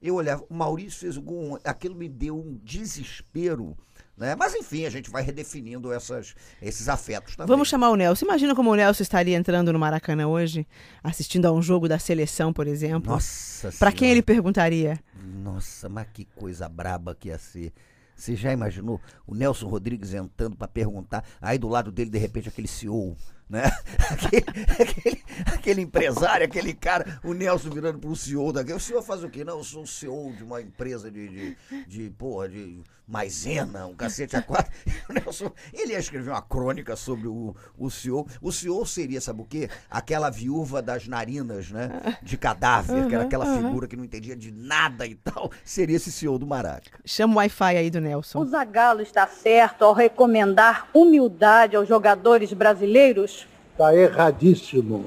Eu 0.01 0.15
olhava, 0.15 0.43
o 0.49 0.53
Maurício 0.53 1.01
fez 1.01 1.17
algum. 1.17 1.57
Aquilo 1.63 1.93
me 1.93 2.09
deu 2.09 2.37
um 2.37 2.57
desespero 2.63 3.77
né? 4.17 4.35
Mas 4.35 4.55
enfim, 4.55 4.85
a 4.85 4.89
gente 4.89 5.11
vai 5.11 5.21
redefinindo 5.21 5.93
essas, 5.93 6.35
esses 6.61 6.89
afetos 6.89 7.35
também. 7.35 7.47
Vamos 7.47 7.67
chamar 7.67 7.91
o 7.91 7.95
Nelson. 7.95 8.25
Imagina 8.25 8.55
como 8.55 8.71
o 8.71 8.75
Nelson 8.75 9.03
estaria 9.03 9.37
entrando 9.37 9.71
no 9.71 9.77
Maracanã 9.77 10.27
hoje, 10.27 10.65
assistindo 11.03 11.45
a 11.45 11.51
um 11.51 11.61
jogo 11.61 11.87
da 11.87 11.99
seleção, 11.99 12.51
por 12.51 12.67
exemplo. 12.67 13.11
Nossa 13.11 13.71
Para 13.77 13.91
quem 13.91 14.09
ele 14.09 14.23
perguntaria? 14.23 14.99
Nossa, 15.23 15.87
mas 15.87 16.07
que 16.11 16.25
coisa 16.25 16.67
braba 16.67 17.13
que 17.13 17.29
ia 17.29 17.37
ser. 17.37 17.71
Você 18.15 18.35
já 18.35 18.51
imaginou 18.51 18.99
o 19.27 19.35
Nelson 19.35 19.67
Rodrigues 19.67 20.15
entrando 20.15 20.55
para 20.55 20.67
perguntar, 20.67 21.23
aí 21.39 21.59
do 21.59 21.67
lado 21.67 21.91
dele, 21.91 22.09
de 22.09 22.17
repente, 22.17 22.49
aquele 22.49 22.67
CEO 22.67 23.15
né? 23.49 23.63
Aquele, 24.09 24.45
aquele, 24.79 25.23
aquele, 25.45 25.81
empresário, 25.81 26.45
aquele 26.45 26.73
cara, 26.73 27.19
o 27.23 27.33
Nelson 27.33 27.69
virando 27.69 27.99
para 27.99 28.09
o 28.09 28.15
CEO 28.15 28.53
daqui. 28.53 28.71
O 28.71 28.79
senhor 28.79 29.01
faz 29.01 29.23
o 29.23 29.29
quê? 29.29 29.43
Não, 29.43 29.57
eu 29.57 29.63
sou 29.63 29.83
o 29.83 29.87
CEO 29.87 30.33
de 30.33 30.43
uma 30.43 30.61
empresa 30.61 31.11
de, 31.11 31.27
de, 31.27 31.57
de 31.85 32.09
porra, 32.11 32.47
de 32.47 32.81
maisena, 33.07 33.85
um 33.85 33.95
cacete 33.95 34.35
a 34.35 34.41
quatro. 34.41 34.71
O 35.09 35.13
Nelson, 35.13 35.51
ele 35.73 35.93
ia 35.93 35.99
escrever 35.99 36.31
uma 36.31 36.41
crônica 36.41 36.95
sobre 36.97 37.29
o, 37.29 37.55
o 37.77 37.89
CEO. 37.89 38.27
O 38.41 38.51
CEO 38.51 38.85
seria, 38.85 39.21
sabe 39.21 39.41
o 39.41 39.45
quê? 39.45 39.69
Aquela 39.89 40.29
viúva 40.29 40.81
das 40.81 41.07
narinas, 41.07 41.71
né? 41.71 42.17
De 42.21 42.37
cadáver, 42.37 43.03
uhum, 43.03 43.07
que 43.07 43.15
era 43.15 43.23
aquela 43.23 43.45
uhum. 43.45 43.67
figura 43.67 43.87
que 43.87 43.95
não 43.95 44.03
entendia 44.03 44.35
de 44.35 44.51
nada 44.51 45.05
e 45.05 45.15
tal. 45.15 45.49
Seria 45.63 45.95
esse 45.95 46.11
CEO 46.11 46.37
do 46.37 46.45
Maraca. 46.45 46.99
Chama 47.05 47.35
o 47.35 47.37
Wi-Fi 47.37 47.77
aí 47.77 47.89
do 47.89 48.01
Nelson. 48.01 48.39
O 48.39 48.45
Zagallo 48.45 49.01
está 49.01 49.25
certo 49.27 49.85
ao 49.85 49.93
recomendar 49.93 50.89
humildade 50.93 51.77
aos 51.77 51.87
jogadores 51.87 52.51
brasileiros? 52.51 53.36
Está 53.77 53.95
erradíssimo. 53.95 55.05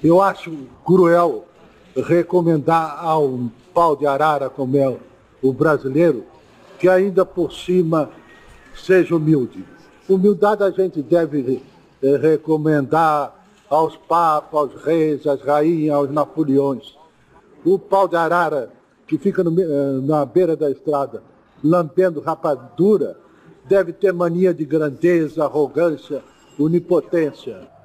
Eu 0.00 0.22
acho 0.22 0.56
cruel 0.86 1.46
recomendar 1.96 2.96
a 3.04 3.18
um 3.18 3.50
pau 3.74 3.96
de 3.96 4.06
arara 4.06 4.48
como 4.48 4.76
é 4.76 4.96
o 5.42 5.52
brasileiro 5.52 6.22
que 6.78 6.88
ainda 6.88 7.26
por 7.26 7.52
cima 7.52 8.08
seja 8.72 9.16
humilde. 9.16 9.64
Humildade 10.08 10.62
a 10.62 10.70
gente 10.70 11.02
deve 11.02 11.60
eh, 12.00 12.16
recomendar 12.18 13.34
aos 13.68 13.96
papas, 13.96 14.60
aos 14.60 14.84
reis, 14.84 15.26
às 15.26 15.42
rainhas, 15.42 15.96
aos 15.96 16.08
napoleões. 16.08 16.96
O 17.64 17.80
pau 17.80 18.06
de 18.06 18.14
arara 18.14 18.70
que 19.08 19.18
fica 19.18 19.42
no, 19.42 19.60
eh, 19.60 20.00
na 20.04 20.24
beira 20.24 20.54
da 20.54 20.70
estrada 20.70 21.20
lambendo 21.64 22.20
rapadura 22.20 23.18
deve 23.64 23.92
ter 23.92 24.12
mania 24.12 24.54
de 24.54 24.64
grandeza, 24.64 25.42
arrogância, 25.42 26.22
onipotência. 26.56 27.76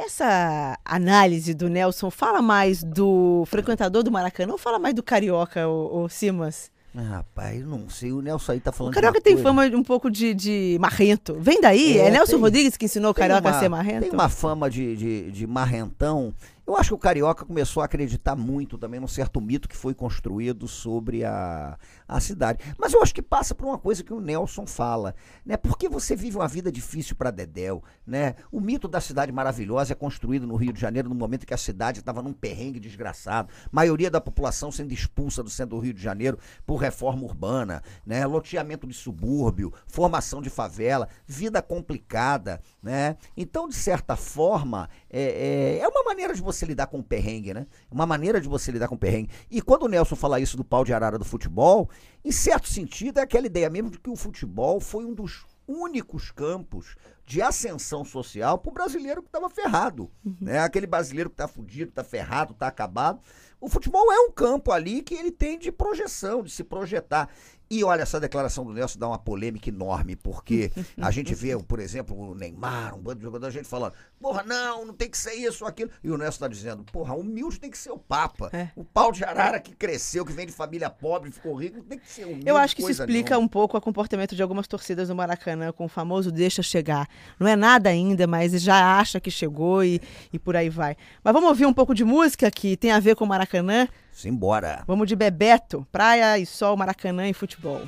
Essa 0.00 0.78
análise 0.84 1.52
do 1.54 1.68
Nelson 1.68 2.08
fala 2.08 2.40
mais 2.40 2.84
do 2.84 3.42
frequentador 3.46 4.04
do 4.04 4.12
Maracanã 4.12 4.52
ou 4.52 4.58
fala 4.58 4.78
mais 4.78 4.94
do 4.94 5.02
carioca, 5.02 5.66
o, 5.66 6.04
o 6.04 6.08
Simas? 6.08 6.70
Ah, 6.96 7.16
rapaz, 7.16 7.64
não 7.66 7.88
sei. 7.90 8.12
O 8.12 8.22
Nelson 8.22 8.52
aí 8.52 8.60
tá 8.60 8.70
falando 8.72 8.92
O 8.92 8.94
Carioca 8.94 9.20
tem 9.20 9.34
coisa. 9.34 9.48
fama 9.48 9.68
de 9.68 9.74
um 9.76 9.82
pouco 9.82 10.08
de, 10.10 10.32
de 10.34 10.78
marrento. 10.80 11.36
Vem 11.40 11.60
daí? 11.60 11.98
É, 11.98 12.06
É, 12.06 12.10
Nelson 12.10 12.32
tem- 12.32 12.40
Rodrigues 12.40 12.76
que 12.76 12.84
ensinou 12.86 13.10
o 13.10 13.14
Carioca 13.14 13.40
uma- 13.48 13.56
a 13.56 13.60
ser 13.60 13.68
marrento? 13.68 14.02
Tem 14.04 14.10
uma 14.12 14.28
fama 14.28 14.70
de, 14.70 14.96
de, 14.96 15.30
de 15.32 15.46
marrentão. 15.46 16.32
Eu 16.66 16.76
acho 16.76 16.90
que 16.90 16.94
o 16.94 16.98
Carioca 16.98 17.44
começou 17.44 17.82
a 17.82 17.86
acreditar 17.86 18.36
muito 18.36 18.78
também 18.78 19.00
num 19.00 19.08
certo 19.08 19.40
mito 19.40 19.68
que 19.68 19.76
foi 19.76 19.94
construído 19.94 20.68
sobre 20.68 21.24
a, 21.24 21.76
a 22.08 22.18
cidade. 22.20 22.64
Mas 22.78 22.94
eu 22.94 23.02
acho 23.02 23.14
que 23.14 23.20
passa 23.20 23.54
por 23.54 23.66
uma 23.66 23.78
coisa 23.78 24.02
que 24.02 24.12
o 24.12 24.20
Nelson 24.20 24.66
fala, 24.66 25.14
né? 25.44 25.56
Porque 25.58 25.88
você 25.88 26.16
vive 26.16 26.36
uma 26.36 26.48
vida 26.48 26.72
difícil 26.72 27.14
para 27.14 27.30
Dedéu, 27.30 27.82
né? 28.06 28.34
O 28.50 28.60
mito 28.60 28.88
da 28.88 29.00
cidade 29.00 29.30
maravilhosa 29.30 29.92
é 29.92 29.94
construído 29.94 30.46
no 30.46 30.56
Rio 30.56 30.72
de 30.72 30.80
Janeiro 30.80 31.08
no 31.08 31.14
momento 31.14 31.46
que 31.46 31.52
a 31.52 31.58
cidade 31.58 32.00
estava 32.00 32.22
num 32.22 32.32
perrengue 32.32 32.80
desgraçado. 32.80 33.50
Maioria 33.70 34.10
da 34.10 34.20
população 34.20 34.72
sendo 34.72 34.92
expulsa 34.92 35.42
do 35.42 35.50
centro 35.50 35.76
do 35.76 35.82
Rio 35.82 35.92
de 35.92 36.02
Janeiro 36.02 36.38
por 36.64 36.76
reforma 36.76 37.24
urbana, 37.24 37.82
né? 38.06 38.24
Loteamento 38.24 38.86
de 38.86 38.94
subúrbio, 38.94 39.72
formação 39.86 40.40
de 40.40 40.48
favela, 40.48 41.08
vida 41.26 41.60
complicada, 41.60 42.60
né? 42.82 43.16
Então, 43.36 43.68
de 43.68 43.74
certa 43.74 44.16
forma, 44.16 44.88
é, 45.10 45.76
é, 45.76 45.78
é 45.80 45.88
uma 45.88 46.04
maneira 46.04 46.34
de 46.34 46.40
você 46.40 46.64
lidar 46.64 46.86
com 46.86 47.00
o 47.00 47.02
perrengue, 47.02 47.52
né? 47.52 47.66
Uma 47.90 48.06
maneira 48.06 48.40
de 48.40 48.48
você 48.48 48.72
lidar 48.72 48.88
com 48.88 48.94
o 48.94 48.98
perrengue. 48.98 49.28
E 49.50 49.60
quando 49.60 49.82
o 49.82 49.88
Nelson 49.88 50.16
fala 50.16 50.40
isso 50.40 50.56
do 50.56 50.64
pau 50.64 50.84
de 50.84 50.94
arara 50.94 51.18
do 51.18 51.24
futebol, 51.24 51.90
em 52.24 52.32
certo 52.32 52.68
sentido 52.68 53.18
é 53.18 53.22
aquela 53.22 53.46
ideia 53.46 53.70
mesmo 53.70 53.90
de 53.90 53.98
que 53.98 54.10
o 54.10 54.16
futebol 54.16 54.80
foi 54.80 55.04
um 55.04 55.14
dos 55.14 55.46
únicos 55.66 56.30
campos 56.30 56.96
de 57.26 57.42
ascensão 57.42 58.04
social 58.04 58.56
para 58.56 58.70
o 58.70 58.72
brasileiro 58.72 59.22
que 59.22 59.28
estava 59.28 59.50
ferrado. 59.50 60.10
Né? 60.40 60.58
Aquele 60.58 60.86
brasileiro 60.86 61.28
que 61.28 61.34
está 61.34 61.46
fudido, 61.46 61.90
está 61.90 62.02
ferrado, 62.02 62.52
está 62.52 62.66
acabado. 62.66 63.20
O 63.60 63.68
futebol 63.68 64.10
é 64.10 64.18
um 64.20 64.30
campo 64.30 64.72
ali 64.72 65.02
que 65.02 65.14
ele 65.14 65.30
tem 65.30 65.58
de 65.58 65.70
projeção, 65.70 66.42
de 66.42 66.50
se 66.50 66.64
projetar. 66.64 67.28
E 67.70 67.84
olha, 67.84 68.02
essa 68.02 68.18
declaração 68.18 68.64
do 68.64 68.72
Nelson 68.72 68.98
dá 68.98 69.06
uma 69.08 69.18
polêmica 69.18 69.68
enorme, 69.68 70.16
porque 70.16 70.72
a 70.96 71.10
gente 71.10 71.34
vê, 71.34 71.56
por 71.58 71.78
exemplo, 71.80 72.18
o 72.18 72.34
Neymar, 72.34 72.94
um 72.94 73.00
bando 73.00 73.18
de 73.18 73.24
jogador, 73.24 73.46
a 73.46 73.50
gente 73.50 73.68
falando, 73.68 73.92
porra, 74.18 74.42
não, 74.42 74.86
não 74.86 74.94
tem 74.94 75.10
que 75.10 75.18
ser 75.18 75.34
isso 75.34 75.64
ou 75.64 75.68
aquilo. 75.68 75.90
E 76.02 76.10
o 76.10 76.16
Nelson 76.16 76.36
está 76.36 76.48
dizendo, 76.48 76.82
porra, 76.84 77.14
humilde 77.14 77.60
tem 77.60 77.70
que 77.70 77.76
ser 77.76 77.90
o 77.90 77.98
Papa. 77.98 78.48
É. 78.52 78.68
O 78.74 78.84
pau 78.84 79.12
de 79.12 79.22
arara 79.22 79.60
que 79.60 79.74
cresceu, 79.74 80.24
que 80.24 80.32
vem 80.32 80.46
de 80.46 80.52
família 80.52 80.88
pobre, 80.88 81.30
ficou 81.30 81.54
rico, 81.54 81.82
tem 81.82 81.98
que 81.98 82.10
ser 82.10 82.24
humilde. 82.24 82.48
Eu 82.48 82.56
acho 82.56 82.74
que 82.74 82.80
isso 82.80 82.90
explica 82.90 83.30
nenhuma. 83.30 83.44
um 83.44 83.48
pouco 83.48 83.76
o 83.76 83.80
comportamento 83.80 84.34
de 84.34 84.42
algumas 84.42 84.66
torcidas 84.66 85.10
no 85.10 85.14
Maracanã, 85.14 85.70
com 85.70 85.84
o 85.84 85.88
famoso 85.88 86.32
deixa 86.32 86.62
chegar. 86.62 87.06
Não 87.38 87.46
é 87.46 87.54
nada 87.54 87.90
ainda, 87.90 88.26
mas 88.26 88.52
já 88.62 88.98
acha 88.98 89.20
que 89.20 89.30
chegou 89.30 89.84
e, 89.84 90.00
e 90.32 90.38
por 90.38 90.56
aí 90.56 90.70
vai. 90.70 90.96
Mas 91.22 91.32
vamos 91.34 91.48
ouvir 91.50 91.66
um 91.66 91.74
pouco 91.74 91.94
de 91.94 92.04
música 92.04 92.50
que 92.50 92.76
tem 92.76 92.92
a 92.92 93.00
ver 93.00 93.14
com 93.14 93.24
o 93.24 93.28
Maracanã. 93.28 93.86
Simbora. 94.18 94.82
Vamos 94.84 95.06
de 95.06 95.14
Bebeto, 95.14 95.86
Praia 95.92 96.36
e 96.40 96.44
Sol, 96.44 96.76
Maracanã 96.76 97.28
e 97.28 97.32
futebol. 97.32 97.82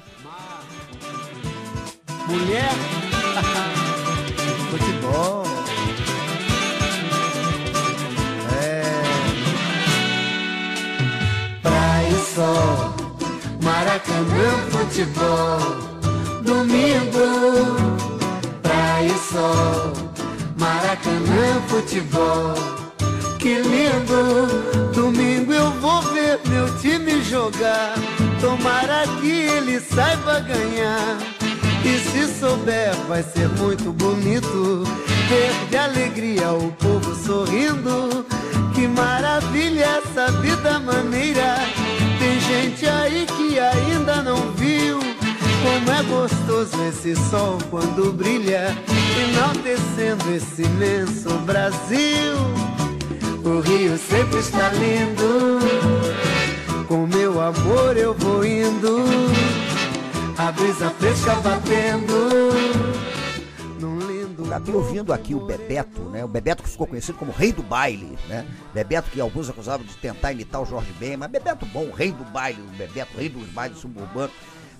Mulher. 2.28 2.70
Futebol. 4.70 5.42
É. 8.62 9.02
Praia 11.62 12.08
e 12.08 12.14
sol. 12.14 12.94
Maracanã, 13.60 14.56
futebol. 14.70 15.58
Domingo. 16.44 17.26
Praia 18.62 19.08
e 19.08 19.18
sol. 19.18 19.92
Maracanã, 20.56 21.60
futebol. 21.66 22.79
Que 23.40 23.54
lindo! 23.54 24.92
Domingo 24.94 25.50
eu 25.50 25.70
vou 25.80 26.02
ver 26.02 26.38
meu 26.46 26.76
time 26.78 27.22
jogar. 27.24 27.94
Tomara 28.38 29.04
que 29.18 29.30
ele 29.30 29.80
saiba 29.80 30.40
ganhar. 30.40 31.16
E 31.82 31.98
se 32.10 32.38
souber, 32.38 32.94
vai 33.08 33.22
ser 33.22 33.48
muito 33.48 33.92
bonito. 33.92 34.84
Ver 35.30 35.68
de 35.70 35.76
alegria 35.78 36.52
o 36.52 36.70
povo 36.72 37.14
sorrindo. 37.14 38.26
Que 38.74 38.86
maravilha 38.86 40.02
essa 40.04 40.30
vida 40.42 40.78
maneira. 40.78 41.56
Tem 42.18 42.38
gente 42.40 42.86
aí 42.86 43.26
que 43.38 43.58
ainda 43.58 44.22
não 44.22 44.52
viu. 44.52 44.98
Como 45.62 45.90
é 45.90 46.02
gostoso 46.02 46.82
esse 46.88 47.14
sol 47.30 47.58
quando 47.70 48.12
brilha, 48.12 48.76
enaltecendo 49.30 50.34
esse 50.34 50.62
imenso 50.62 51.30
Brasil. 51.46 52.39
Rio 53.80 53.96
sempre 53.96 54.40
está 54.40 54.68
lindo. 54.72 55.58
Com 56.86 57.06
meu 57.06 57.40
amor 57.40 57.96
eu 57.96 58.12
vou 58.12 58.44
indo. 58.44 58.98
A 60.36 60.52
brisa 60.52 60.90
fresca 60.90 61.34
batendo. 61.36 62.12
Eu 64.52 64.60
tô 64.60 64.72
ouvindo 64.72 65.14
aqui 65.14 65.34
o 65.34 65.46
Bebeto, 65.46 66.02
né? 66.10 66.22
O 66.22 66.28
Bebeto 66.28 66.62
que 66.62 66.68
ficou 66.68 66.86
conhecido 66.86 67.16
como 67.16 67.32
rei 67.32 67.54
do 67.54 67.62
baile, 67.62 68.18
né? 68.28 68.46
Bebeto 68.74 69.08
que 69.10 69.18
alguns 69.18 69.48
acusavam 69.48 69.86
de 69.86 69.96
tentar 69.96 70.32
imitar 70.32 70.60
o 70.60 70.66
Jorge 70.66 70.92
Ben, 70.98 71.16
mas 71.16 71.30
Bebeto 71.30 71.64
bom, 71.64 71.90
rei 71.90 72.12
do 72.12 72.24
baile, 72.24 72.60
o 72.60 72.76
Bebeto, 72.76 73.16
rei 73.16 73.30
dos 73.30 73.48
bailes 73.48 73.78
suburbanos. 73.78 74.32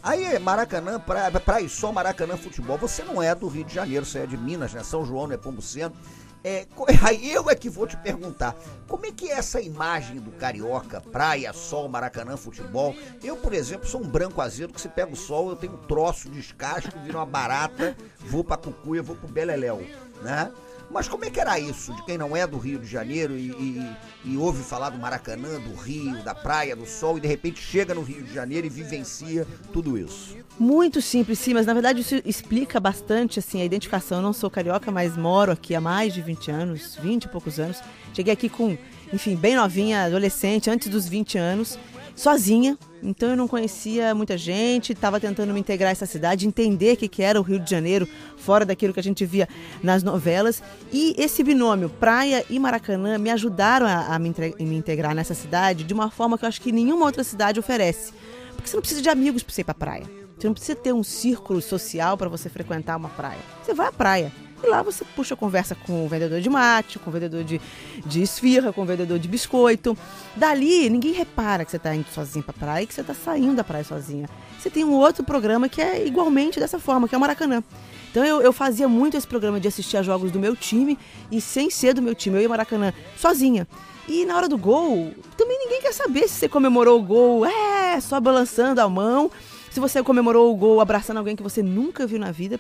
Aí, 0.03 0.39
Maracanã, 0.39 1.01
Praia, 1.01 1.31
praia 1.41 1.65
e 1.65 1.69
Sol, 1.71 1.93
Maracanã 1.93 2.37
Futebol. 2.37 2.77
Você 2.77 3.03
não 3.03 3.23
é 3.23 3.35
do 3.35 3.49
Rio 3.49 3.65
de 3.65 3.75
Janeiro, 3.75 4.05
você 4.05 4.19
é 4.19 4.27
de 4.27 4.37
Minas, 4.37 4.75
né? 4.75 4.83
São 4.83 5.07
João, 5.07 5.27
Nepomuceno. 5.27 5.95
É, 6.43 6.67
aí 7.03 7.33
eu 7.33 7.51
é 7.51 7.55
que 7.55 7.69
vou 7.69 7.87
te 7.87 7.97
perguntar, 7.97 8.57
como 8.89 9.07
é 9.07 9.13
que 9.13 9.31
é 9.31 9.35
essa 9.35 9.61
imagem 9.61 10.17
do 10.17 10.31
carioca, 10.33 11.01
praia, 11.01 11.53
sol, 11.53 11.89
Maracanã, 11.89 12.37
futebol? 12.37 12.95
Eu, 13.23 13.37
por 13.37 13.53
exemplo, 13.53 13.87
sou 13.87 14.01
um 14.01 14.09
branco 14.09 14.41
azedo 14.41 14.73
que 14.73 14.81
se 14.81 14.89
pega 14.89 15.13
o 15.13 15.17
sol, 15.17 15.51
eu 15.51 15.57
tenho 15.57 15.75
um 15.75 15.87
troço, 15.87 16.31
descasco, 16.31 16.99
viro 17.01 17.19
uma 17.19 17.27
barata, 17.27 17.97
vou 18.21 18.43
pra 18.43 18.57
Cucuia, 18.57 19.03
vou 19.03 19.17
pro 19.17 19.29
Beleléu, 19.29 19.83
né? 20.23 20.51
Mas 20.91 21.07
como 21.07 21.25
é 21.25 21.31
que 21.31 21.39
era 21.39 21.59
isso, 21.59 21.95
de 21.95 22.05
quem 22.05 22.19
não 22.19 22.37
é 22.37 22.45
do 22.47 22.59
Rio 22.59 22.79
de 22.81 22.87
Janeiro 22.87 23.39
e, 23.39 23.51
e- 23.51 23.97
e 24.25 24.37
ouve 24.37 24.63
falar 24.65 24.91
do 24.91 24.99
Maracanã, 24.99 25.61
do 25.61 25.73
Rio, 25.75 26.21
da 26.25 26.35
praia, 26.35 26.75
do 26.75 26.85
sol, 26.85 27.17
e 27.17 27.21
de 27.21 27.29
repente 27.29 27.61
chega 27.61 27.95
no 27.95 28.03
Rio 28.03 28.23
de 28.25 28.35
Janeiro 28.35 28.67
e 28.67 28.71
vivencia 28.71 29.47
tudo 29.73 29.97
isso? 29.97 30.37
Muito 30.59 31.01
simples, 31.01 31.39
sim, 31.39 31.55
mas 31.55 31.65
na 31.65 31.73
verdade 31.75 32.01
isso 32.01 32.21
explica 32.25 32.81
bastante 32.81 33.39
assim, 33.39 33.63
a 33.63 33.65
identificação. 33.65 34.19
Eu 34.19 34.23
não 34.23 34.33
sou 34.33 34.51
carioca, 34.51 34.91
mas 34.91 35.17
moro 35.17 35.53
aqui 35.53 35.75
há 35.77 35.81
mais 35.81 36.13
de 36.13 36.21
20 36.23 36.51
anos, 36.51 36.97
20 37.01 37.25
e 37.25 37.29
poucos 37.29 37.61
anos. 37.61 37.79
Cheguei 38.13 38.33
aqui 38.33 38.49
com, 38.49 38.77
enfim, 39.13 39.37
bem 39.37 39.55
novinha, 39.55 40.03
adolescente, 40.07 40.69
antes 40.69 40.89
dos 40.89 41.07
20 41.09 41.39
anos, 41.39 41.79
sozinha. 42.17 42.77
Então 43.03 43.31
eu 43.31 43.37
não 43.37 43.49
conhecia 43.49 44.15
muita 44.15 44.37
gente, 44.37 44.93
estava 44.93 45.19
tentando 45.19 45.53
me 45.53 45.61
integrar 45.61 45.89
a 45.89 45.93
essa 45.93 46.07
cidade, 46.07 46.47
entender 46.47 46.95
o 46.95 46.97
que, 46.97 47.09
que 47.09 47.23
era 47.23 47.41
o 47.41 47.43
Rio 47.43 47.59
de 47.59 47.71
Janeiro, 47.71 48.07
fora 48.37 48.65
daquilo 48.65 48.93
que 48.93 49.01
a 49.01 49.03
gente 49.03 49.25
via 49.25 49.49
nas 49.83 50.03
novelas. 50.03 50.63
E 50.93 51.15
esse 51.19 51.43
binômio, 51.43 51.89
praia 51.89 52.45
e 52.51 52.59
Maracanã, 52.59 53.19
me 53.19 53.31
ajudaram 53.31 53.87
a, 53.87 54.15
a 54.15 54.19
me, 54.19 54.35
me 54.59 54.77
integrar 54.77 55.15
nessa 55.15 55.35
cidade 55.35 55.85
de 55.85 55.95
uma 55.95 56.11
forma 56.11 56.37
que 56.37 56.45
eu 56.45 56.49
acho 56.49 56.61
que 56.61 56.73
nenhuma 56.73 57.07
outra 57.07 57.25
cidade 57.25 57.59
oferece. 57.59 58.13
Porque 58.55 58.69
você 58.69 58.77
não 58.77 58.83
precisa 58.83 59.03
de 59.03 59.09
amigos 59.09 59.43
para 59.43 59.55
você 59.55 59.61
ir 59.63 59.65
para 59.65 59.75
praia. 59.75 60.21
Você 60.37 60.47
não 60.47 60.55
precisa 60.55 60.77
ter 60.77 60.93
um 60.93 61.03
círculo 61.03 61.61
social 61.61 62.17
para 62.17 62.29
você 62.29 62.49
frequentar 62.49 62.97
uma 62.97 63.11
praia. 63.11 63.41
Você 63.63 63.75
vai 63.75 63.89
à 63.89 63.93
praia. 63.93 64.33
E 64.63 64.67
lá 64.67 64.83
você 64.83 65.05
puxa 65.17 65.35
conversa 65.35 65.75
com 65.75 66.05
o 66.05 66.09
vendedor 66.09 66.41
de 66.41 66.51
mate, 66.51 66.99
com 66.99 67.09
o 67.09 67.13
vendedor 67.13 67.43
de, 67.43 67.61
de 68.05 68.23
esfirra, 68.23 68.73
com 68.73 68.83
o 68.83 68.85
vendedor 68.85 69.19
de 69.19 69.27
biscoito. 69.27 69.97
Dali, 70.37 70.91
ninguém 70.91 71.13
repara 71.13 71.65
que 71.65 71.71
você 71.71 71.79
está 71.79 71.95
indo 71.95 72.07
sozinho 72.13 72.45
para 72.45 72.53
praia 72.53 72.85
e 72.85 72.87
que 72.87 72.95
você 72.95 73.01
está 73.01 73.15
saindo 73.15 73.55
da 73.55 73.65
praia 73.65 73.85
sozinha. 73.85 74.29
Você 74.59 74.69
tem 74.69 74.85
um 74.85 74.93
outro 74.93 75.25
programa 75.25 75.69
que 75.69 75.81
é 75.81 76.07
igualmente 76.07 76.61
dessa 76.61 76.79
forma, 76.79 77.09
que 77.09 77.15
é 77.15 77.19
o 77.19 77.21
Maracanã. 77.21 77.63
Então 78.11 78.25
eu, 78.25 78.43
eu 78.43 78.53
fazia 78.53 78.89
muito 78.89 79.17
esse 79.17 79.27
programa 79.27 79.59
de 79.59 79.69
assistir 79.69 79.97
a 79.97 80.03
jogos 80.03 80.31
do 80.31 80.39
meu 80.39 80.55
time 80.55 80.99
e 81.31 81.41
sem 81.41 81.71
ser 81.71 81.95
do 81.95 82.03
meu 82.03 82.15
time, 82.15 82.37
eu 82.37 82.43
ia 82.43 82.49
Maracanã 82.49 82.93
sozinha. 83.17 83.67
E 84.09 84.27
na 84.27 84.37
hora 84.37 84.49
do 84.49 84.59
gol, 84.59 85.15
também 85.37 85.59
ninguém 85.59 85.81
quer 85.81 85.95
saber 85.95 86.29
se 86.29 86.35
você 86.35 86.49
comemorou 86.49 86.99
o 86.99 87.03
gol, 87.03 87.47
é, 87.47 88.01
só 88.01 88.21
balançando 88.21 88.81
a 88.81 88.89
mão. 88.89 89.31
Se 89.71 89.79
você 89.79 90.03
comemorou 90.03 90.53
o 90.53 90.57
gol 90.57 90.81
abraçando 90.81 91.19
alguém 91.19 91.37
que 91.37 91.43
você 91.43 91.63
nunca 91.63 92.07
viu 92.07 92.19
na 92.19 92.33
vida. 92.33 92.59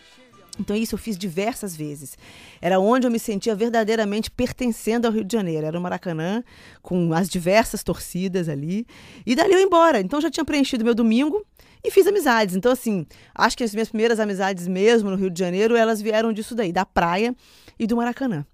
Então 0.61 0.77
isso 0.77 0.94
eu 0.94 0.99
fiz 0.99 1.16
diversas 1.16 1.75
vezes. 1.75 2.16
Era 2.61 2.79
onde 2.79 3.07
eu 3.07 3.11
me 3.11 3.18
sentia 3.18 3.55
verdadeiramente 3.55 4.31
pertencendo 4.31 5.07
ao 5.07 5.12
Rio 5.12 5.25
de 5.25 5.33
Janeiro. 5.33 5.66
Era 5.66 5.79
o 5.79 5.83
Maracanã, 5.83 6.44
com 6.83 7.12
as 7.12 7.29
diversas 7.29 7.83
torcidas 7.83 8.49
ali. 8.49 8.87
E 9.27 9.35
dali 9.35 9.55
eu 9.55 9.61
embora. 9.61 10.01
Então 10.01 10.20
já 10.20 10.31
tinha 10.31 10.44
preenchido 10.44 10.85
meu 10.85 10.94
domingo 10.94 11.44
e 11.83 11.90
fiz 11.90 12.07
amizades. 12.07 12.55
Então, 12.55 12.70
assim, 12.70 13.07
acho 13.35 13.57
que 13.57 13.64
as 13.64 13.73
minhas 13.73 13.88
primeiras 13.88 14.20
amizades 14.20 14.68
mesmo 14.68 15.11
no 15.11 15.16
Rio 15.16 15.31
de 15.31 15.38
Janeiro, 15.38 15.75
elas 15.75 16.01
vieram 16.01 16.33
disso 16.33 16.55
daí, 16.55 16.73
da 16.73 16.85
praia 16.85 17.35
e 17.79 17.87
do 17.87 17.96
Maracanã. 17.96 18.44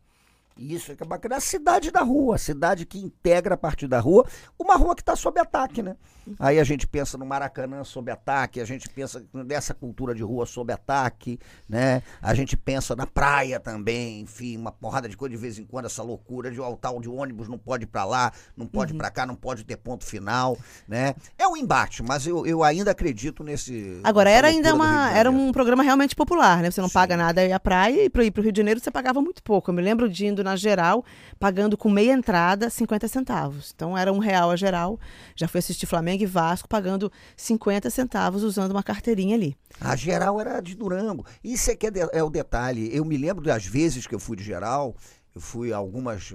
Isso 0.59 0.90
é 0.90 0.97
que 0.97 1.03
é 1.03 1.07
bacana. 1.07 1.37
A 1.37 1.40
cidade 1.40 1.90
da 1.90 2.01
rua, 2.01 2.37
a 2.37 2.38
cidade 2.38 2.87
que 2.87 2.99
integra 2.99 3.55
a 3.55 3.59
partir 3.59 3.87
da 3.87 4.01
rua, 4.01 4.27
uma 4.59 4.77
rua 4.77 4.95
que 4.95 5.03
está 5.03 5.14
sob 5.14 5.38
ataque, 5.38 5.83
né? 5.83 5.97
Aí 6.38 6.59
a 6.59 6.64
gente 6.64 6.87
pensa 6.87 7.16
no 7.16 7.25
Maracanã 7.25 7.85
sob 7.85 8.11
ataque, 8.11 8.61
a 8.61 8.64
gente 8.64 8.88
pensa 8.88 9.25
nessa 9.33 9.73
cultura 9.75 10.14
de 10.14 10.23
rua 10.23 10.45
sob 10.45 10.73
ataque, 10.73 11.38
né? 11.69 12.03
A 12.21 12.35
gente 12.35 12.57
pensa 12.57 12.97
na 12.97 13.07
praia 13.07 13.61
também, 13.61 14.21
enfim, 14.21 14.57
uma 14.57 14.73
porrada 14.73 15.09
de 15.09 15.16
coisa 15.16 15.35
de 15.37 15.40
vez 15.40 15.59
em 15.59 15.64
quando, 15.64 15.87
essa 15.87 16.03
loucura 16.03 16.51
de 16.51 16.61
o 16.61 16.77
tal 16.77 17.01
de 17.01 17.09
ônibus 17.09 17.49
não 17.49 17.59
pode 17.59 17.85
ir 17.85 17.87
pra 17.87 18.05
lá, 18.05 18.33
não 18.57 18.66
pode 18.66 18.92
ir 18.92 18.97
pra 18.97 19.11
cá, 19.11 19.25
não 19.25 19.37
pode 19.37 19.62
ter 19.62 19.77
ponto 19.77 20.05
final, 20.05 20.59
né? 20.88 21.14
É 21.38 21.47
um 21.47 21.57
embate, 21.57 22.03
mas 22.03 22.27
eu, 22.27 22.45
eu 22.47 22.64
ainda 22.64 22.90
acredito 22.90 23.45
nesse. 23.45 24.01
Agora, 24.03 24.31
era 24.31 24.49
ainda 24.49 24.75
uma, 24.75 25.12
era 25.12 25.31
um 25.31 25.53
programa 25.53 25.83
realmente 25.83 26.16
popular, 26.16 26.62
né? 26.62 26.71
Você 26.71 26.81
não 26.81 26.90
paga 26.90 27.16
nada 27.16 27.40
aí 27.40 27.53
à 27.53 27.61
praia 27.61 28.05
e 28.05 28.11
para 28.11 28.25
ir 28.25 28.31
para 28.31 28.40
o 28.40 28.42
Rio 28.42 28.53
de 28.53 28.59
Janeiro 28.59 28.81
você 28.81 28.90
pagava 28.90 29.21
muito 29.21 29.42
pouco. 29.42 29.71
Eu 29.71 29.75
me 29.75 29.83
lembro 29.83 30.09
de 30.09 30.27
indo 30.27 30.42
na 30.47 30.57
geral, 30.57 31.05
pagando 31.39 31.77
com 31.77 31.91
meia 31.91 32.13
entrada 32.13 32.71
50 32.71 33.07
centavos. 33.09 33.73
Então 33.75 33.97
era 33.99 34.13
um 34.13 34.19
real 34.19 34.51
a 34.51 34.57
geral. 34.57 34.99
Já 35.35 35.47
fui 35.47 35.59
assistir 35.59 35.85
Flamengo 35.87 36.23
e 36.23 36.27
Vasco 36.27 36.69
pagando 36.69 37.11
50 37.37 37.91
centavos 37.91 38.43
usando 38.43 38.71
uma 38.71 38.83
carteirinha 38.83 39.35
ali. 39.37 39.57
A 39.81 39.95
geral 39.97 40.41
era 40.41 40.61
de 40.61 40.75
Durango. 40.75 41.27
Isso 41.45 41.71
é 41.71 41.77
que 41.77 41.87
é, 41.89 41.91
de- 41.91 42.09
é 42.13 42.23
o 42.23 42.31
detalhe. 42.31 42.89
Eu 42.95 43.05
me 43.05 43.17
lembro 43.17 43.45
das 43.45 43.67
vezes 43.67 44.07
que 44.07 44.15
eu 44.15 44.19
fui 44.21 44.37
de 44.37 44.43
geral, 44.45 44.97
eu 45.35 45.41
fui 45.41 45.73
algumas 45.73 46.33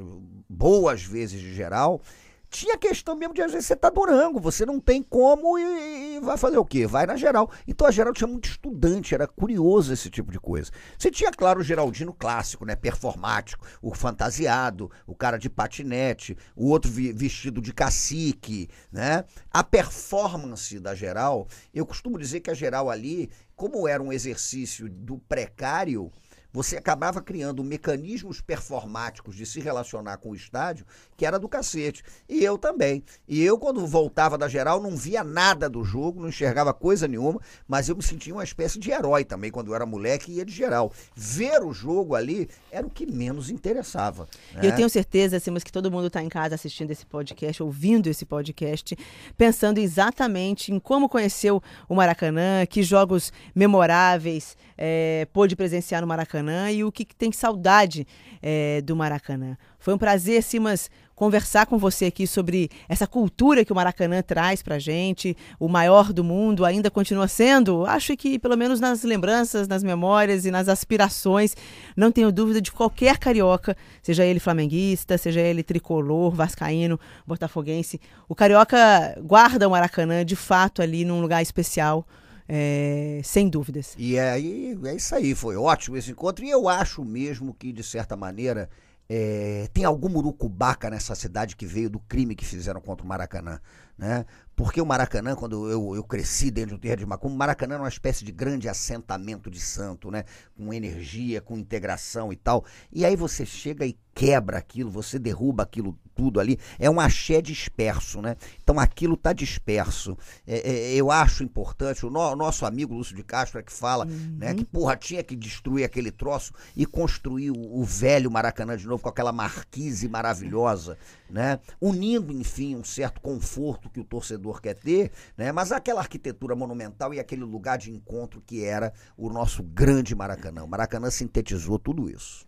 boas 0.50 1.04
vezes 1.04 1.40
de 1.40 1.54
geral. 1.54 2.02
Tinha 2.52 2.78
questão 2.78 3.16
mesmo 3.16 3.34
de 3.34 3.42
às 3.42 3.54
vezes 3.54 3.66
você 3.66 3.78
tá 3.78 3.90
Durango, 3.90 4.38
você 4.38 4.66
não 4.66 4.78
tem 4.78 5.02
como 5.02 5.58
e, 5.58 6.18
e 6.18 6.20
vai 6.20 6.38
fazer 6.38 6.58
o 6.58 6.66
quê? 6.66 6.86
Vai 6.86 7.06
na 7.06 7.16
geral. 7.16 7.50
Então 7.66 7.88
a 7.88 7.92
geral 7.92 8.12
tinha 8.12 8.28
muito 8.28 8.50
estudante, 8.50 9.16
era 9.16 9.26
curioso 9.26 9.94
esse 9.94 10.10
tipo 10.10 10.34
de 10.34 10.38
coisa. 10.40 10.70
Você 11.00 11.10
tinha, 11.10 11.32
claro, 11.32 11.62
o 11.62 11.64
Geraldino 11.64 12.14
clássico, 12.14 12.66
né? 12.66 12.76
Performático, 12.76 13.66
o 13.82 13.96
fantasiado, 13.96 14.92
o 15.08 15.16
cara 15.16 15.38
de 15.38 15.50
patinete, 15.50 16.38
o 16.54 16.68
outro 16.68 16.92
vi- 16.92 17.14
vestido 17.14 17.62
de 17.62 17.74
cacique, 17.74 18.68
né? 18.92 19.24
A 19.50 19.64
performance 19.64 20.78
da 20.78 20.94
geral, 20.94 21.48
eu 21.74 21.86
costumo 21.86 22.20
dizer 22.20 22.42
que 22.42 22.52
a 22.52 22.54
geral 22.54 22.90
ali, 22.90 23.30
como 23.56 23.88
era 23.88 24.04
um 24.04 24.12
exercício 24.12 24.90
do 24.90 25.18
precário, 25.18 26.12
você 26.52 26.78
acabava 26.78 27.22
criando 27.22 27.64
mecanismos 27.64 28.42
performáticos 28.42 29.36
de 29.36 29.46
se 29.46 29.60
relacionar 29.60 30.18
com 30.18 30.32
o 30.32 30.36
estádio, 30.36 30.86
que 31.16 31.26
era 31.26 31.40
do 31.40 31.48
cacete. 31.48 32.04
E 32.28 32.44
eu 32.44 32.58
também. 32.58 33.04
E 33.28 33.42
eu, 33.42 33.58
quando 33.58 33.86
voltava 33.88 34.38
da 34.38 34.48
geral, 34.48 34.82
não 34.82 34.96
via 34.96 35.24
nada 35.24 35.70
do 35.70 35.84
jogo, 35.84 36.22
não 36.22 36.30
enxergava 36.30 36.74
coisa 36.74 37.08
nenhuma, 37.08 37.40
mas 37.68 37.88
eu 37.88 37.96
me 37.96 38.04
sentia 38.04 38.34
uma 38.34 38.44
espécie 38.44 38.80
de 38.80 38.92
herói 38.92 39.24
também, 39.24 39.52
quando 39.52 39.68
eu 39.68 39.76
era 39.76 39.86
moleque 39.86 40.32
e 40.32 40.36
ia 40.36 40.46
de 40.46 40.54
geral. 40.54 40.92
Ver 41.16 41.64
o 41.64 41.74
jogo 41.74 42.16
ali 42.16 42.50
era 42.70 42.86
o 42.86 42.90
que 42.90 43.06
menos 43.06 43.50
interessava. 43.50 44.28
E 44.56 44.66
eu 44.66 44.72
né? 44.72 44.76
tenho 44.76 44.90
certeza, 44.90 45.38
assim, 45.38 45.52
mas 45.52 45.64
que 45.64 45.72
todo 45.72 45.92
mundo 45.92 46.08
está 46.08 46.22
em 46.22 46.30
casa 46.30 46.56
assistindo 46.56 46.92
esse 46.92 47.06
podcast, 47.06 47.64
ouvindo 47.64 48.08
esse 48.08 48.26
podcast, 48.26 48.98
pensando 49.38 49.78
exatamente 49.78 50.74
em 50.74 50.80
como 50.80 51.08
conheceu 51.08 51.62
o 51.88 51.96
Maracanã, 51.96 52.66
que 52.66 52.84
jogos 52.84 53.32
memoráveis 53.56 54.58
eh, 54.78 55.28
pôde 55.32 55.56
presenciar 55.56 56.02
no 56.02 56.08
Maracanã 56.08 56.41
e 56.72 56.84
o 56.84 56.92
que, 56.92 57.06
que 57.06 57.16
tem 57.16 57.32
saudade 57.32 58.08
eh, 58.42 58.82
do 58.84 58.96
Maracanã. 58.96 59.58
Foi 59.80 59.94
um 59.94 59.98
prazer, 59.98 60.42
Simas, 60.44 60.90
conversar 61.22 61.68
com 61.68 61.78
você 61.78 62.06
aqui 62.06 62.26
sobre 62.26 62.68
essa 62.90 63.06
cultura 63.06 63.64
que 63.64 63.72
o 63.72 63.76
Maracanã 63.76 64.24
traz 64.24 64.64
pra 64.64 64.80
gente, 64.80 65.38
o 65.60 65.68
maior 65.68 66.12
do 66.12 66.24
mundo, 66.24 66.66
ainda 66.66 66.90
continua 66.90 67.28
sendo, 67.28 67.86
acho 67.86 68.18
que 68.18 68.40
pelo 68.40 68.58
menos 68.58 68.80
nas 68.80 69.04
lembranças, 69.04 69.68
nas 69.68 69.84
memórias 69.84 70.46
e 70.46 70.50
nas 70.50 70.68
aspirações, 70.68 71.56
não 71.96 72.12
tenho 72.12 72.32
dúvida 72.32 72.60
de 72.60 72.72
qualquer 72.72 73.20
carioca, 73.20 73.78
seja 74.02 74.26
ele 74.26 74.40
flamenguista, 74.40 75.16
seja 75.16 75.42
ele 75.42 75.62
tricolor, 75.62 76.34
vascaíno, 76.34 77.00
botafoguense, 77.28 78.02
o 78.28 78.34
carioca 78.34 78.78
guarda 79.24 79.68
o 79.68 79.72
Maracanã 79.72 80.26
de 80.26 80.36
fato 80.36 80.82
ali 80.82 81.06
num 81.06 81.22
lugar 81.22 81.44
especial, 81.44 82.04
é, 82.54 83.22
sem 83.24 83.48
dúvidas. 83.48 83.96
E 83.98 84.20
aí, 84.20 84.78
é 84.84 84.94
isso 84.94 85.16
aí, 85.16 85.34
foi 85.34 85.56
ótimo 85.56 85.96
esse 85.96 86.12
encontro. 86.12 86.44
E 86.44 86.50
eu 86.50 86.68
acho 86.68 87.02
mesmo 87.06 87.54
que, 87.54 87.72
de 87.72 87.82
certa 87.82 88.18
maneira, 88.18 88.70
é, 89.08 89.70
tem 89.74 89.86
algum 89.86 90.10
murucubaca 90.10 90.90
nessa 90.90 91.16
cidade 91.16 91.56
que 91.56 91.66
veio 91.66 91.90
do 91.90 91.98
crime 91.98 92.36
que 92.36 92.46
fizeram 92.46 92.82
contra 92.82 93.06
o 93.06 93.08
Maracanã. 93.08 93.62
Né? 93.98 94.26
Porque 94.54 94.82
o 94.82 94.86
Maracanã, 94.86 95.34
quando 95.34 95.70
eu, 95.70 95.96
eu 95.96 96.04
cresci 96.04 96.52
dentro 96.52 96.76
do 96.76 96.82
terra 96.82 96.98
de 96.98 97.06
Macumba, 97.06 97.34
o 97.34 97.38
Maracanã 97.38 97.76
era 97.76 97.84
uma 97.84 97.90
espécie 97.90 98.26
de 98.26 98.34
grande 98.34 98.68
assentamento 98.68 99.50
de 99.50 99.60
santo, 99.60 100.12
né? 100.12 100.26
Com 100.58 100.74
energia, 100.74 101.40
com 101.40 101.58
integração 101.58 102.34
e 102.34 102.36
tal. 102.36 102.66
E 102.92 103.06
aí 103.06 103.16
você 103.16 103.46
chega 103.46 103.86
e 103.86 103.98
quebra 104.14 104.58
aquilo, 104.58 104.90
você 104.90 105.18
derruba 105.18 105.64
aquilo 105.64 105.98
tudo 106.14 106.40
ali. 106.40 106.60
É 106.78 106.90
um 106.90 107.00
axé 107.00 107.42
disperso, 107.42 108.22
né? 108.22 108.36
Então 108.62 108.80
aquilo 108.80 109.16
tá 109.16 109.32
disperso. 109.34 110.18
É, 110.46 110.70
é, 110.70 110.96
eu 110.96 111.10
acho 111.10 111.44
importante, 111.44 112.06
o 112.06 112.10
no- 112.10 112.36
nosso 112.36 112.66
amigo 112.66 112.94
Lúcio 112.94 113.16
de 113.16 113.24
Castro 113.24 113.60
é 113.60 113.64
que 113.64 113.72
fala, 113.72 114.06
né? 114.06 114.54
Que 114.54 114.66
porra, 114.66 114.96
tinha 114.98 115.24
que 115.24 115.36
destruir 115.36 115.86
aquele 115.86 116.12
troço 116.12 116.54
e 116.76 116.86
construir 116.86 117.52
o, 117.52 117.80
o 117.80 117.84
velho 117.86 118.30
Maracanã 118.30 118.76
de 118.76 118.86
novo 118.86 119.02
com 119.02 119.10
aquela 119.10 119.32
marquise 119.32 120.08
maravilhosa, 120.10 120.98
né? 121.30 121.60
Unindo, 121.80 122.34
enfim, 122.34 122.76
um 122.76 122.84
certo 122.84 123.22
conforto 123.22 123.90
que 123.90 124.00
o 124.00 124.04
torcedor 124.06 124.62
quer 124.62 124.76
ter, 124.76 125.12
né? 125.38 125.52
Mas 125.52 125.72
aquela 125.72 126.02
arquitetura 126.02 126.56
monumental 126.56 127.14
e 127.14 127.20
aquele 127.20 127.44
lugar 127.44 127.78
de 127.78 127.90
encontro 127.92 128.42
que 128.46 128.64
era 128.64 128.94
o 129.18 129.30
nosso 129.30 129.64
grande 129.64 130.14
Maracanã. 130.14 130.64
O 130.64 130.68
Maracanã 130.68 131.10
sintetizou 131.10 131.80
tudo 131.80 132.10
isso. 132.10 132.46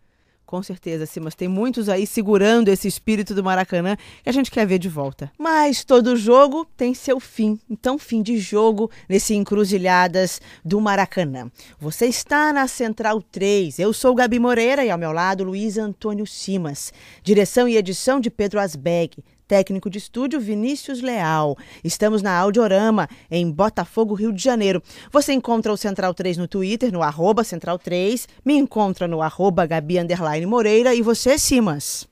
Com 0.53 0.61
certeza, 0.61 1.07
sim, 1.07 1.19
mas 1.19 1.33
tem 1.33 1.47
muitos 1.47 1.89
aí 1.89 2.05
segurando 2.05 2.67
esse 2.67 2.87
espírito 2.87 3.33
do 3.33 3.43
Maracanã 3.43 3.97
que 4.21 4.29
a 4.29 4.31
gente 4.31 4.51
quer 4.51 4.67
ver 4.67 4.77
de 4.77 4.87
volta. 4.87 5.31
Mas 5.35 5.83
todo 5.83 6.15
jogo 6.15 6.63
tem 6.77 6.93
seu 6.93 7.19
fim. 7.19 7.59
Então, 7.67 7.97
fim 7.97 8.21
de 8.21 8.37
jogo 8.37 8.91
nesse 9.09 9.33
Encruzilhadas 9.33 10.39
do 10.63 10.79
Maracanã. 10.79 11.49
Você 11.79 12.05
está 12.05 12.53
na 12.53 12.67
Central 12.67 13.19
3. 13.19 13.79
Eu 13.79 13.91
sou 13.93 14.13
Gabi 14.13 14.37
Moreira 14.37 14.85
e 14.85 14.91
ao 14.91 14.97
meu 14.99 15.11
lado 15.11 15.43
Luiz 15.43 15.79
Antônio 15.79 16.27
Simas. 16.27 16.93
Direção 17.23 17.67
e 17.67 17.75
edição 17.75 18.19
de 18.19 18.29
Pedro 18.29 18.59
Asbeg. 18.59 19.23
Técnico 19.47 19.89
de 19.89 19.97
estúdio 19.97 20.39
Vinícius 20.39 21.01
Leal. 21.01 21.57
Estamos 21.83 22.21
na 22.21 22.37
Audiorama, 22.37 23.09
em 23.29 23.49
Botafogo, 23.51 24.13
Rio 24.13 24.31
de 24.31 24.43
Janeiro. 24.43 24.81
Você 25.11 25.33
encontra 25.33 25.71
o 25.71 25.77
Central 25.77 26.13
3 26.13 26.37
no 26.37 26.47
Twitter, 26.47 26.91
no 26.91 27.03
arroba 27.03 27.43
Central 27.43 27.77
3. 27.77 28.27
Me 28.43 28.55
encontra 28.55 29.07
no 29.07 29.21
arroba 29.21 29.65
Gabi 29.65 29.99
Underline 29.99 30.45
Moreira. 30.45 30.95
E 30.95 31.01
você, 31.01 31.37
Simas? 31.37 32.07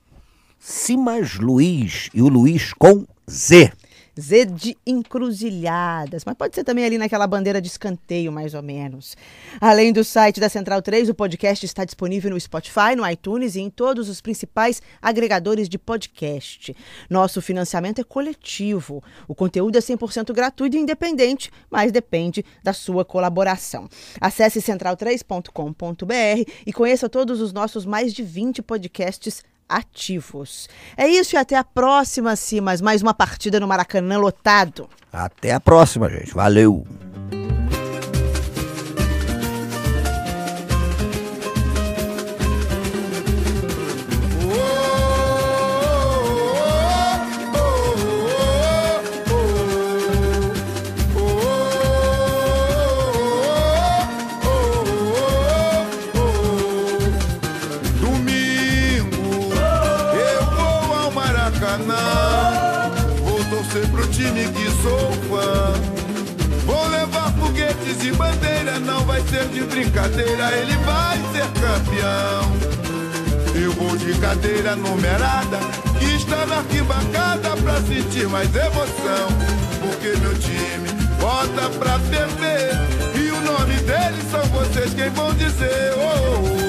Simas 0.60 1.36
Luiz 1.36 2.10
e 2.14 2.22
o 2.22 2.28
Luiz 2.28 2.74
com 2.74 3.06
Z. 3.30 3.72
Z 4.20 4.46
de 4.46 4.78
encruzilhadas, 4.86 6.24
mas 6.26 6.36
pode 6.36 6.54
ser 6.56 6.64
também 6.64 6.84
ali 6.86 6.98
naquela 6.98 7.26
bandeira 7.26 7.62
de 7.62 7.68
escanteio, 7.68 8.32
mais 8.32 8.54
ou 8.54 8.62
menos. 8.62 9.16
Além 9.60 9.94
do 9.94 10.04
site 10.04 10.40
da 10.40 10.50
Central 10.50 10.82
3, 10.82 11.10
o 11.10 11.14
podcast 11.14 11.66
está 11.66 11.86
disponível 11.86 12.32
no 12.32 12.40
Spotify, 12.40 12.96
no 12.96 13.10
iTunes 13.10 13.56
e 13.56 13.62
em 13.62 13.70
todos 13.70 14.10
os 14.10 14.20
principais 14.20 14.82
agregadores 15.02 15.70
de 15.70 15.78
podcast. 15.78 16.76
Nosso 17.10 17.42
financiamento 17.42 18.02
é 18.02 18.04
coletivo. 18.04 19.04
O 19.28 19.36
conteúdo 19.36 19.78
é 19.78 19.82
100% 19.82 20.34
gratuito 20.34 20.76
e 20.76 20.80
independente, 20.80 21.52
mas 21.70 21.92
depende 21.92 22.44
da 22.64 22.74
sua 22.74 23.06
colaboração. 23.06 23.88
Acesse 24.20 24.60
central3.com.br 24.60 26.52
e 26.66 26.74
conheça 26.74 27.08
todos 27.08 27.40
os 27.40 27.54
nossos 27.54 27.86
mais 27.86 28.14
de 28.14 28.24
20 28.24 28.62
podcasts 28.62 29.44
ativos. 29.72 30.68
É 30.98 31.08
isso 31.08 31.36
e 31.36 31.38
até 31.38 31.56
a 31.56 31.64
próxima, 31.64 32.36
Simas. 32.36 32.82
Mais 32.82 33.02
uma 33.02 33.14
partida 33.14 33.60
no 33.60 33.68
Maracanã 33.68 34.18
lotado. 34.18 34.90
Até 35.12 35.54
a 35.54 35.60
próxima, 35.60 36.10
gente. 36.10 36.34
Valeu. 36.34 36.86
De 69.52 69.62
brincadeira, 69.64 70.52
ele 70.54 70.76
vai 70.78 71.18
ser 71.34 71.48
campeão. 71.60 72.52
Eu 73.54 73.72
vou 73.74 73.98
de 73.98 74.14
cadeira 74.20 74.76
numerada, 74.76 75.60
que 76.00 76.06
está 76.16 76.46
na 76.46 76.58
arquibancada 76.58 77.50
pra 77.58 77.82
sentir 77.82 78.28
mais 78.30 78.50
emoção. 78.56 79.28
Porque 79.82 80.18
meu 80.20 80.34
time 80.40 80.88
bota 81.20 81.70
pra 81.78 82.00
perder, 82.00 82.72
e 83.16 83.32
o 83.32 83.42
nome 83.42 83.76
deles 83.76 84.32
são 84.32 84.44
vocês 84.46 84.94
quem 84.94 85.10
vão 85.10 85.34
dizer. 85.34 85.94
Oh, 85.98 86.02
oh, 86.02 86.58
oh, 86.58 86.61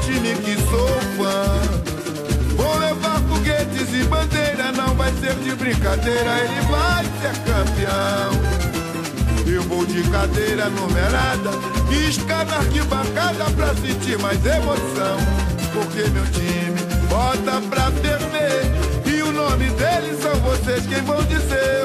time 0.00 0.34
que 0.36 0.54
sou 0.70 0.88
fã. 1.16 1.60
Vou 2.56 2.78
levar 2.78 3.20
foguetes 3.28 3.92
e 3.94 4.04
bandeira, 4.04 4.72
não 4.72 4.94
vai 4.94 5.12
ser 5.12 5.34
de 5.36 5.54
brincadeira, 5.54 6.38
ele 6.40 6.60
vai 6.62 7.04
ser 7.20 7.34
campeão. 7.44 8.58
Eu 9.46 9.62
vou 9.62 9.86
de 9.86 10.02
cadeira 10.10 10.68
numerada, 10.68 11.50
isca 11.90 12.44
na 12.44 12.56
arquibancada 12.56 13.44
pra 13.56 13.74
sentir 13.76 14.18
mais 14.18 14.44
emoção. 14.44 15.18
Porque 15.72 16.08
meu 16.10 16.24
time 16.32 16.80
bota 17.08 17.60
pra 17.70 17.90
ferver, 17.92 18.72
e 19.06 19.22
o 19.22 19.32
nome 19.32 19.70
deles 19.70 20.20
são 20.20 20.34
vocês 20.40 20.86
quem 20.86 21.02
vão 21.02 21.22
dizer. 21.24 21.78